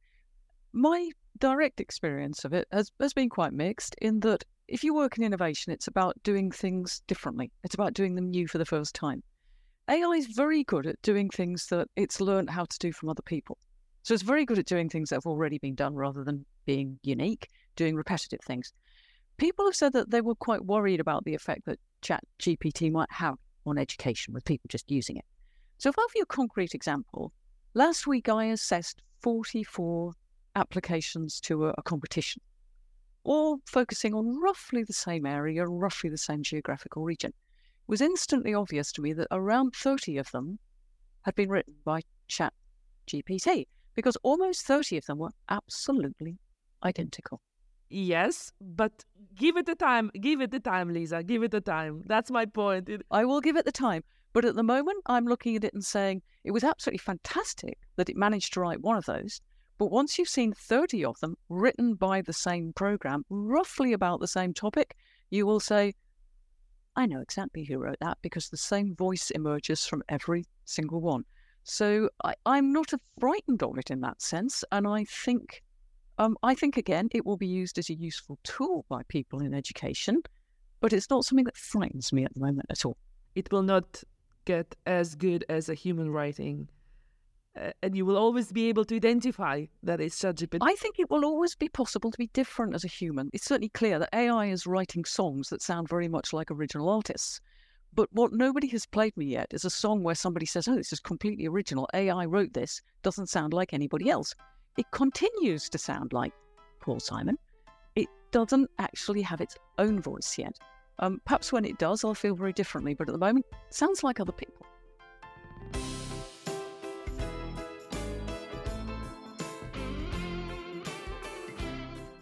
my 0.72 1.10
direct 1.38 1.82
experience 1.82 2.46
of 2.46 2.54
it 2.54 2.68
has, 2.72 2.92
has 3.00 3.14
been 3.14 3.30
quite 3.30 3.54
mixed 3.54 3.96
in 4.02 4.22
that 4.22 4.44
if 4.68 4.84
you 4.84 4.94
work 4.94 5.18
in 5.18 5.24
innovation, 5.24 5.74
it's 5.74 5.88
about 5.88 6.22
doing 6.24 6.52
things 6.52 7.02
differently. 7.08 7.52
It's 7.64 7.76
about 7.76 7.94
doing 7.94 8.16
them 8.16 8.30
new 8.30 8.48
for 8.48 8.58
the 8.58 8.66
first 8.66 8.96
time. 8.96 9.24
AI 9.90 10.12
is 10.12 10.28
very 10.28 10.64
good 10.64 10.86
at 10.86 11.02
doing 11.02 11.30
things 11.30 11.68
that 11.68 11.88
it's 11.96 12.20
learned 12.20 12.50
how 12.50 12.66
to 12.66 12.78
do 12.80 12.92
from 12.92 13.10
other 13.10 13.22
people. 13.22 13.58
So 14.08 14.14
it's 14.14 14.24
very 14.24 14.46
good 14.46 14.58
at 14.58 14.66
doing 14.66 14.88
things 14.88 15.10
that 15.10 15.18
have 15.18 15.26
already 15.26 15.58
been 15.58 15.76
done 15.76 15.94
rather 15.94 16.24
than 16.24 16.46
being 16.66 16.98
unique, 17.04 17.50
doing 17.76 17.94
repetitive 17.94 18.40
things. 18.40 18.72
People 19.36 19.66
have 19.66 19.76
said 19.76 19.92
that 19.92 20.12
they 20.12 20.22
were 20.22 20.34
quite 20.34 20.64
worried 20.64 21.02
about 21.02 21.26
the 21.26 21.36
effect 21.36 21.66
that 21.66 21.78
Chat 22.00 22.24
GPT 22.40 22.90
might 22.90 23.12
have 23.12 23.36
on 23.66 23.78
education 23.78 24.34
with 24.34 24.46
people 24.46 24.70
just 24.70 24.90
using 24.90 25.18
it. 25.18 25.26
So, 25.78 25.90
if 25.90 26.00
I 26.00 26.04
give 26.04 26.16
you 26.16 26.22
a 26.22 26.26
concrete 26.26 26.74
example, 26.74 27.34
last 27.74 28.08
week 28.08 28.30
I 28.30 28.46
assessed 28.46 29.02
44 29.24 30.14
applications 30.56 31.42
to 31.42 31.66
a, 31.66 31.74
a 31.78 31.84
competition, 31.84 32.42
all 33.26 33.60
focusing 33.66 34.14
on 34.14 34.40
roughly 34.40 34.86
the 34.86 34.94
same 34.94 35.26
area, 35.26 35.68
roughly 35.68 36.10
the 36.10 36.18
same 36.18 36.44
geographical 36.44 37.04
region 37.04 37.32
It 37.32 37.90
was 37.90 38.00
instantly 38.00 38.54
obvious 38.54 38.94
to 38.94 39.02
me 39.02 39.12
that 39.12 39.28
around 39.32 39.76
30 39.76 40.18
of 40.18 40.32
them 40.32 40.60
had 41.24 41.36
been 41.36 41.50
written 41.50 41.76
by 41.84 42.04
Chat 42.30 42.54
GPT 43.06 43.66
because 43.98 44.16
almost 44.22 44.62
30 44.62 44.98
of 44.98 45.06
them 45.08 45.18
were 45.18 45.32
absolutely 45.50 46.38
identical. 46.84 47.42
Yes, 47.90 48.52
but 48.62 48.92
give 49.36 49.58
it 49.58 49.66
the 49.66 49.74
time. 49.74 50.12
Give 50.22 50.40
it 50.40 50.52
the 50.52 50.60
time, 50.60 50.94
Lisa. 50.94 51.24
Give 51.24 51.42
it 51.42 51.50
the 51.50 51.62
time. 51.62 52.04
That's 52.06 52.30
my 52.30 52.46
point. 52.46 52.90
It... 52.90 53.02
I 53.10 53.26
will 53.26 53.42
give 53.42 53.58
it 53.58 53.66
the 53.66 53.72
time. 53.72 54.04
But 54.34 54.46
at 54.46 54.54
the 54.54 54.62
moment, 54.62 55.02
I'm 55.08 55.26
looking 55.26 55.56
at 55.56 55.64
it 55.64 55.74
and 55.74 55.84
saying 55.84 56.22
it 56.44 56.52
was 56.52 56.64
absolutely 56.64 57.00
fantastic 57.00 57.80
that 57.96 58.08
it 58.08 58.16
managed 58.16 58.54
to 58.54 58.60
write 58.60 58.82
one 58.82 58.98
of 58.98 59.06
those. 59.06 59.42
But 59.80 59.90
once 59.90 60.20
you've 60.20 60.30
seen 60.30 60.54
30 60.54 61.04
of 61.04 61.20
them 61.20 61.36
written 61.50 61.96
by 61.96 62.22
the 62.22 62.34
same 62.34 62.74
program, 62.74 63.24
roughly 63.32 63.94
about 63.94 64.20
the 64.20 64.28
same 64.28 64.54
topic, 64.54 64.96
you 65.32 65.48
will 65.48 65.60
say, 65.60 65.96
I 66.96 67.08
know 67.08 67.22
exactly 67.22 67.64
who 67.64 67.80
wrote 67.80 67.98
that 68.02 68.20
because 68.22 68.50
the 68.50 68.58
same 68.58 68.96
voice 68.96 69.32
emerges 69.32 69.86
from 69.86 70.04
every 70.08 70.46
single 70.66 71.02
one. 71.02 71.26
So 71.70 72.10
I, 72.24 72.34
am 72.46 72.72
not 72.72 72.94
frightened 73.20 73.62
of 73.62 73.78
it 73.78 73.92
in 73.92 74.00
that 74.02 74.22
sense, 74.22 74.64
and 74.72 74.88
I 74.88 75.04
think, 75.04 75.64
um, 76.18 76.38
I 76.42 76.56
think 76.56 76.78
again, 76.78 77.10
it 77.12 77.26
will 77.26 77.36
be 77.36 77.48
used 77.48 77.78
as 77.78 77.90
a 77.90 77.94
useful 77.94 78.40
tool 78.44 78.86
by 78.88 79.04
people 79.10 79.42
in 79.42 79.54
education, 79.54 80.22
but 80.80 80.94
it's 80.94 81.10
not 81.10 81.26
something 81.26 81.44
that 81.44 81.58
frightens 81.58 82.14
me 82.14 82.24
at 82.24 82.34
the 82.34 82.40
moment 82.40 82.68
at 82.70 82.86
all. 82.86 82.96
It 83.36 83.52
will 83.52 83.64
not 83.64 84.02
get 84.46 84.76
as 84.86 85.14
good 85.14 85.44
as 85.50 85.68
a 85.68 85.74
human 85.74 86.10
writing 86.10 86.70
uh, 87.60 87.72
and 87.82 87.98
you 87.98 88.06
will 88.06 88.18
always 88.18 88.52
be 88.52 88.70
able 88.70 88.86
to 88.86 88.96
identify 88.96 89.66
that 89.84 90.00
it's 90.00 90.20
ChatGPT. 90.22 90.60
I 90.62 90.76
think 90.76 91.00
it 91.00 91.10
will 91.10 91.26
always 91.26 91.56
be 91.56 91.70
possible 91.70 92.12
to 92.12 92.18
be 92.18 92.28
different 92.28 92.76
as 92.76 92.84
a 92.84 92.88
human. 92.88 93.30
It's 93.34 93.46
certainly 93.46 93.70
clear 93.70 94.00
that 94.00 94.10
AI 94.14 94.48
is 94.48 94.68
writing 94.68 95.06
songs 95.06 95.50
that 95.50 95.62
sound 95.62 95.90
very 95.90 96.08
much 96.08 96.34
like 96.34 96.52
original 96.52 96.90
artists. 96.90 97.42
But 97.94 98.10
what 98.12 98.32
nobody 98.32 98.68
has 98.68 98.86
played 98.86 99.16
me 99.18 99.26
yet 99.26 99.48
is 99.54 99.66
a 99.66 99.70
song 99.70 100.04
where 100.04 100.16
somebody 100.16 100.46
says, 100.46 100.68
Oh, 100.68 100.76
this 100.76 100.94
is 100.94 101.00
completely 101.00 101.48
original. 101.48 101.88
AI 101.94 102.26
wrote 102.26 102.54
this, 102.54 102.82
doesn't 103.02 103.30
sound 103.30 103.54
like 103.54 103.74
anybody 103.74 104.10
else. 104.10 104.36
It 104.78 104.86
continues 104.92 105.70
to 105.70 105.78
sound 105.78 106.14
like 106.14 106.34
Paul 106.80 107.00
Simon. 107.00 107.38
It 107.96 108.08
doesn't 108.32 108.70
actually 108.78 109.24
have 109.24 109.42
its 109.42 109.58
own 109.80 110.00
voice 110.02 110.38
yet. 110.38 110.58
Um, 111.00 111.22
perhaps 111.26 111.52
when 111.52 111.66
it 111.66 111.78
does, 111.78 112.04
I'll 112.04 112.14
feel 112.14 112.36
very 112.36 112.54
differently, 112.54 112.94
but 112.94 113.10
at 113.10 113.14
the 113.14 113.20
moment, 113.20 113.46
sounds 113.70 114.04
like 114.04 114.20
other 114.20 114.32
people. 114.32 114.66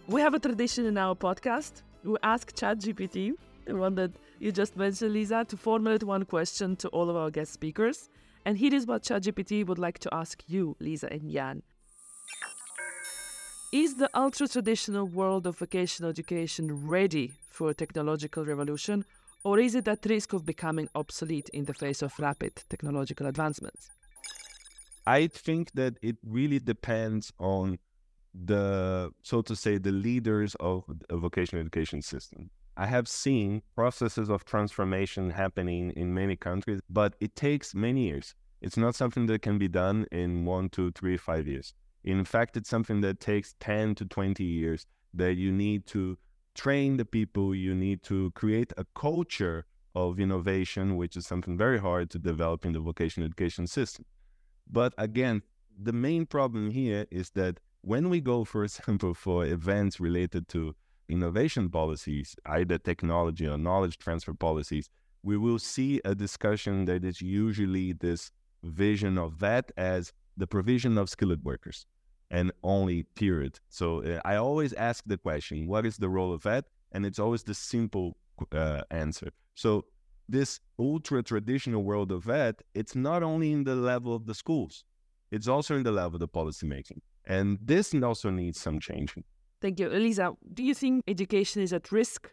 We 0.08 0.20
have 0.20 0.34
a 0.34 0.38
tradition 0.38 0.86
in 0.86 0.96
our 0.96 1.16
podcast. 1.16 1.82
We 2.04 2.16
ask 2.22 2.54
ChatGPT, 2.54 3.32
the 3.64 3.74
one 3.74 3.96
that 3.96 4.12
you 4.38 4.52
just 4.52 4.76
mentioned, 4.76 5.12
Lisa, 5.12 5.44
to 5.48 5.56
formulate 5.56 6.04
one 6.04 6.24
question 6.24 6.76
to 6.76 6.88
all 6.88 7.08
of 7.10 7.16
our 7.16 7.30
guest 7.30 7.52
speakers. 7.52 8.08
And 8.44 8.56
here 8.56 8.74
is 8.74 8.86
what 8.86 9.02
ChatGPT 9.02 9.66
would 9.66 9.78
like 9.78 9.98
to 10.00 10.14
ask 10.14 10.42
you, 10.46 10.76
Lisa 10.78 11.12
and 11.12 11.30
Jan. 11.30 11.62
Is 13.72 13.96
the 13.96 14.08
ultra 14.14 14.46
traditional 14.46 15.06
world 15.06 15.46
of 15.46 15.58
vocational 15.58 16.10
education 16.10 16.86
ready 16.86 17.32
for 17.48 17.70
a 17.70 17.74
technological 17.74 18.44
revolution, 18.44 19.04
or 19.42 19.58
is 19.58 19.74
it 19.74 19.88
at 19.88 20.06
risk 20.06 20.32
of 20.32 20.46
becoming 20.46 20.88
obsolete 20.94 21.48
in 21.50 21.64
the 21.64 21.74
face 21.74 22.02
of 22.02 22.18
rapid 22.18 22.52
technological 22.68 23.26
advancements? 23.26 23.90
I 25.06 25.26
think 25.26 25.72
that 25.72 25.98
it 26.02 26.16
really 26.24 26.58
depends 26.58 27.32
on 27.38 27.78
the, 28.34 29.12
so 29.22 29.42
to 29.42 29.56
say, 29.56 29.78
the 29.78 29.92
leaders 29.92 30.54
of 30.60 30.84
a 31.10 31.16
vocational 31.16 31.62
education 31.62 32.02
system. 32.02 32.50
I 32.76 32.86
have 32.86 33.08
seen 33.08 33.62
processes 33.74 34.28
of 34.28 34.44
transformation 34.44 35.30
happening 35.30 35.92
in 35.92 36.12
many 36.12 36.36
countries, 36.36 36.80
but 36.90 37.16
it 37.20 37.34
takes 37.34 37.74
many 37.74 38.08
years. 38.08 38.34
It's 38.60 38.76
not 38.76 38.94
something 38.94 39.26
that 39.26 39.40
can 39.40 39.56
be 39.56 39.68
done 39.68 40.06
in 40.12 40.44
one, 40.44 40.68
two, 40.68 40.92
three, 40.92 41.16
five 41.16 41.46
years. 41.46 41.72
In 42.04 42.24
fact, 42.24 42.56
it's 42.56 42.68
something 42.68 43.00
that 43.00 43.18
takes 43.18 43.54
10 43.60 43.94
to 43.96 44.04
20 44.04 44.44
years 44.44 44.86
that 45.14 45.34
you 45.34 45.52
need 45.52 45.86
to 45.86 46.18
train 46.54 46.98
the 46.98 47.04
people, 47.04 47.54
you 47.54 47.74
need 47.74 48.02
to 48.04 48.30
create 48.32 48.72
a 48.76 48.84
culture 48.94 49.64
of 49.94 50.20
innovation, 50.20 50.96
which 50.96 51.16
is 51.16 51.26
something 51.26 51.56
very 51.56 51.78
hard 51.78 52.10
to 52.10 52.18
develop 52.18 52.66
in 52.66 52.72
the 52.72 52.80
vocational 52.80 53.26
education 53.26 53.66
system. 53.66 54.04
But 54.70 54.92
again, 54.98 55.42
the 55.82 55.92
main 55.92 56.26
problem 56.26 56.70
here 56.70 57.06
is 57.10 57.30
that 57.30 57.60
when 57.80 58.10
we 58.10 58.20
go, 58.20 58.44
for 58.44 58.64
example, 58.68 59.14
for 59.14 59.46
events 59.46 59.98
related 59.98 60.48
to 60.48 60.74
innovation 61.08 61.68
policies, 61.68 62.36
either 62.46 62.78
technology 62.78 63.46
or 63.46 63.58
knowledge 63.58 63.98
transfer 63.98 64.34
policies, 64.34 64.88
we 65.22 65.36
will 65.36 65.58
see 65.58 66.00
a 66.04 66.14
discussion 66.14 66.84
that 66.84 67.04
is 67.04 67.20
usually 67.20 67.92
this 67.92 68.30
vision 68.62 69.18
of 69.18 69.38
that 69.40 69.72
as 69.76 70.12
the 70.36 70.46
provision 70.46 70.98
of 70.98 71.08
skilled 71.08 71.42
workers 71.44 71.86
and 72.30 72.52
only 72.62 73.04
period. 73.14 73.58
So 73.68 74.02
uh, 74.02 74.20
I 74.24 74.36
always 74.36 74.72
ask 74.72 75.04
the 75.06 75.18
question, 75.18 75.66
what 75.66 75.86
is 75.86 75.96
the 75.96 76.08
role 76.08 76.32
of 76.32 76.42
that? 76.42 76.66
And 76.92 77.06
it's 77.06 77.18
always 77.18 77.42
the 77.42 77.54
simple 77.54 78.16
uh, 78.52 78.82
answer. 78.90 79.30
So 79.54 79.86
this 80.28 80.60
ultra 80.78 81.22
traditional 81.22 81.82
world 81.82 82.10
of 82.10 82.28
ed, 82.28 82.56
it's 82.74 82.94
not 82.94 83.22
only 83.22 83.52
in 83.52 83.64
the 83.64 83.76
level 83.76 84.14
of 84.14 84.26
the 84.26 84.34
schools, 84.34 84.84
it's 85.30 85.48
also 85.48 85.76
in 85.76 85.82
the 85.82 85.92
level 85.92 86.16
of 86.16 86.20
the 86.20 86.28
policymaking. 86.28 87.00
And 87.26 87.58
this 87.62 87.94
also 87.94 88.30
needs 88.30 88.60
some 88.60 88.78
changing. 88.80 89.24
Thank 89.60 89.80
you. 89.80 89.88
Elisa, 89.88 90.32
do 90.52 90.62
you 90.62 90.74
think 90.74 91.04
education 91.08 91.62
is 91.62 91.72
at 91.72 91.90
risk 91.90 92.30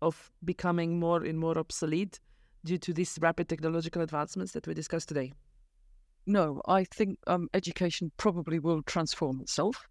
of 0.00 0.30
becoming 0.44 1.00
more 1.00 1.24
and 1.24 1.38
more 1.38 1.58
obsolete 1.58 2.20
due 2.64 2.78
to 2.78 2.92
these 2.92 3.18
rapid 3.20 3.48
technological 3.48 4.02
advancements 4.02 4.52
that 4.52 4.66
we 4.66 4.74
discussed 4.74 5.08
today? 5.08 5.32
No, 6.26 6.60
I 6.66 6.84
think 6.84 7.18
um, 7.26 7.48
education 7.54 8.10
probably 8.16 8.58
will 8.58 8.82
transform 8.82 9.40
itself. 9.40 9.88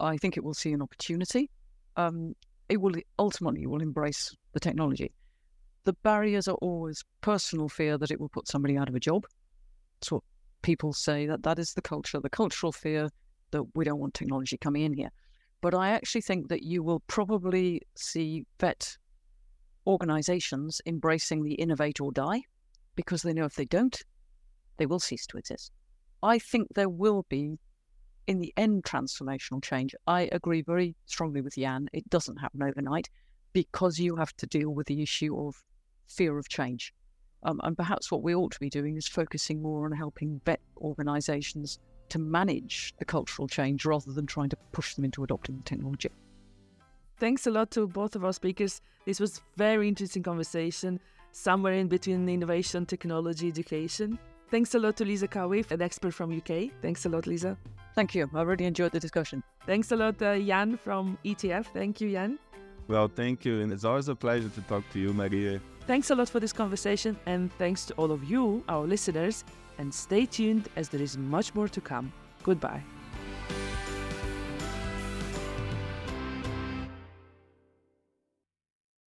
I 0.00 0.16
think 0.16 0.36
it 0.36 0.44
will 0.44 0.54
see 0.54 0.72
an 0.72 0.82
opportunity. 0.82 1.50
Um, 1.96 2.34
it 2.68 2.80
will 2.80 2.94
ultimately 3.18 3.66
will 3.66 3.80
embrace 3.80 4.34
the 4.52 4.60
technology. 4.60 5.12
The 5.84 5.92
barriers 5.92 6.48
are 6.48 6.56
always 6.56 7.04
personal 7.20 7.68
fear 7.68 7.96
that 7.98 8.10
it 8.10 8.20
will 8.20 8.28
put 8.28 8.48
somebody 8.48 8.76
out 8.76 8.88
of 8.88 8.94
a 8.96 9.00
job. 9.00 9.24
That's 10.00 10.10
what 10.10 10.22
people 10.62 10.92
say 10.92 11.26
that 11.26 11.44
that 11.44 11.60
is 11.60 11.74
the 11.74 11.82
culture, 11.82 12.18
the 12.20 12.28
cultural 12.28 12.72
fear 12.72 13.08
that 13.52 13.62
we 13.74 13.84
don't 13.84 14.00
want 14.00 14.14
technology 14.14 14.58
coming 14.58 14.82
in 14.82 14.92
here. 14.92 15.10
But 15.60 15.74
I 15.74 15.90
actually 15.90 16.20
think 16.20 16.48
that 16.48 16.62
you 16.62 16.82
will 16.82 17.00
probably 17.06 17.82
see 17.96 18.44
vet 18.60 18.96
organizations 19.86 20.80
embracing 20.86 21.42
the 21.42 21.54
innovate 21.54 22.00
or 22.00 22.12
die 22.12 22.42
because 22.94 23.22
they 23.22 23.32
know 23.32 23.44
if 23.44 23.54
they 23.54 23.64
don't, 23.64 24.02
they 24.76 24.86
will 24.86 25.00
cease 25.00 25.26
to 25.28 25.38
exist. 25.38 25.72
I 26.22 26.38
think 26.38 26.68
there 26.74 26.88
will 26.88 27.24
be, 27.28 27.58
in 28.26 28.40
the 28.40 28.52
end, 28.56 28.84
transformational 28.84 29.62
change. 29.62 29.94
I 30.06 30.28
agree 30.32 30.62
very 30.62 30.96
strongly 31.06 31.40
with 31.40 31.56
Jan. 31.56 31.88
It 31.92 32.08
doesn't 32.10 32.38
happen 32.38 32.62
overnight 32.62 33.08
because 33.52 33.98
you 33.98 34.16
have 34.16 34.36
to 34.36 34.46
deal 34.46 34.70
with 34.70 34.86
the 34.86 35.02
issue 35.02 35.38
of 35.38 35.62
fear 36.08 36.38
of 36.38 36.48
change. 36.48 36.92
Um, 37.42 37.60
and 37.62 37.76
perhaps 37.76 38.10
what 38.10 38.22
we 38.22 38.34
ought 38.34 38.52
to 38.52 38.60
be 38.60 38.70
doing 38.70 38.96
is 38.96 39.06
focusing 39.06 39.62
more 39.62 39.84
on 39.84 39.92
helping 39.92 40.40
vet 40.44 40.60
organizations 40.78 41.78
to 42.10 42.18
manage 42.18 42.94
the 42.98 43.04
cultural 43.04 43.48
change 43.48 43.84
rather 43.84 44.12
than 44.12 44.26
trying 44.26 44.48
to 44.50 44.56
push 44.72 44.94
them 44.94 45.04
into 45.04 45.24
adopting 45.24 45.56
the 45.56 45.62
technology. 45.62 46.10
Thanks 47.18 47.46
a 47.46 47.50
lot 47.50 47.70
to 47.72 47.86
both 47.86 48.14
of 48.14 48.24
our 48.24 48.32
speakers. 48.32 48.82
This 49.06 49.20
was 49.20 49.40
very 49.56 49.88
interesting 49.88 50.22
conversation, 50.22 51.00
somewhere 51.32 51.72
in 51.72 51.88
between 51.88 52.28
innovation, 52.28 52.84
technology, 52.84 53.48
education. 53.48 54.18
Thanks 54.50 54.74
a 54.74 54.78
lot 54.78 54.96
to 54.96 55.04
Lisa 55.04 55.26
Cowey, 55.26 55.68
an 55.70 55.82
expert 55.82 56.12
from 56.12 56.36
UK. 56.36 56.70
Thanks 56.82 57.04
a 57.06 57.08
lot, 57.08 57.26
Lisa. 57.26 57.56
Thank 57.94 58.14
you. 58.14 58.30
I 58.34 58.42
really 58.42 58.66
enjoyed 58.66 58.92
the 58.92 59.00
discussion. 59.00 59.42
Thanks 59.64 59.90
a 59.92 59.96
lot, 59.96 60.20
uh, 60.22 60.38
Jan 60.38 60.76
from 60.76 61.18
ETF. 61.24 61.66
Thank 61.72 62.00
you, 62.00 62.12
Jan. 62.12 62.38
Well, 62.86 63.08
thank 63.08 63.44
you. 63.44 63.60
And 63.60 63.72
it's 63.72 63.84
always 63.84 64.08
a 64.08 64.14
pleasure 64.14 64.50
to 64.50 64.60
talk 64.62 64.84
to 64.92 65.00
you, 65.00 65.12
Maria. 65.12 65.60
Thanks 65.86 66.10
a 66.10 66.14
lot 66.14 66.28
for 66.28 66.38
this 66.38 66.52
conversation, 66.52 67.16
and 67.26 67.52
thanks 67.54 67.86
to 67.86 67.94
all 67.94 68.12
of 68.12 68.24
you, 68.24 68.62
our 68.68 68.86
listeners. 68.86 69.44
And 69.78 69.92
stay 69.92 70.26
tuned 70.26 70.68
as 70.76 70.88
there 70.88 71.02
is 71.02 71.16
much 71.18 71.54
more 71.54 71.68
to 71.68 71.80
come. 71.80 72.12
Goodbye. 72.42 72.82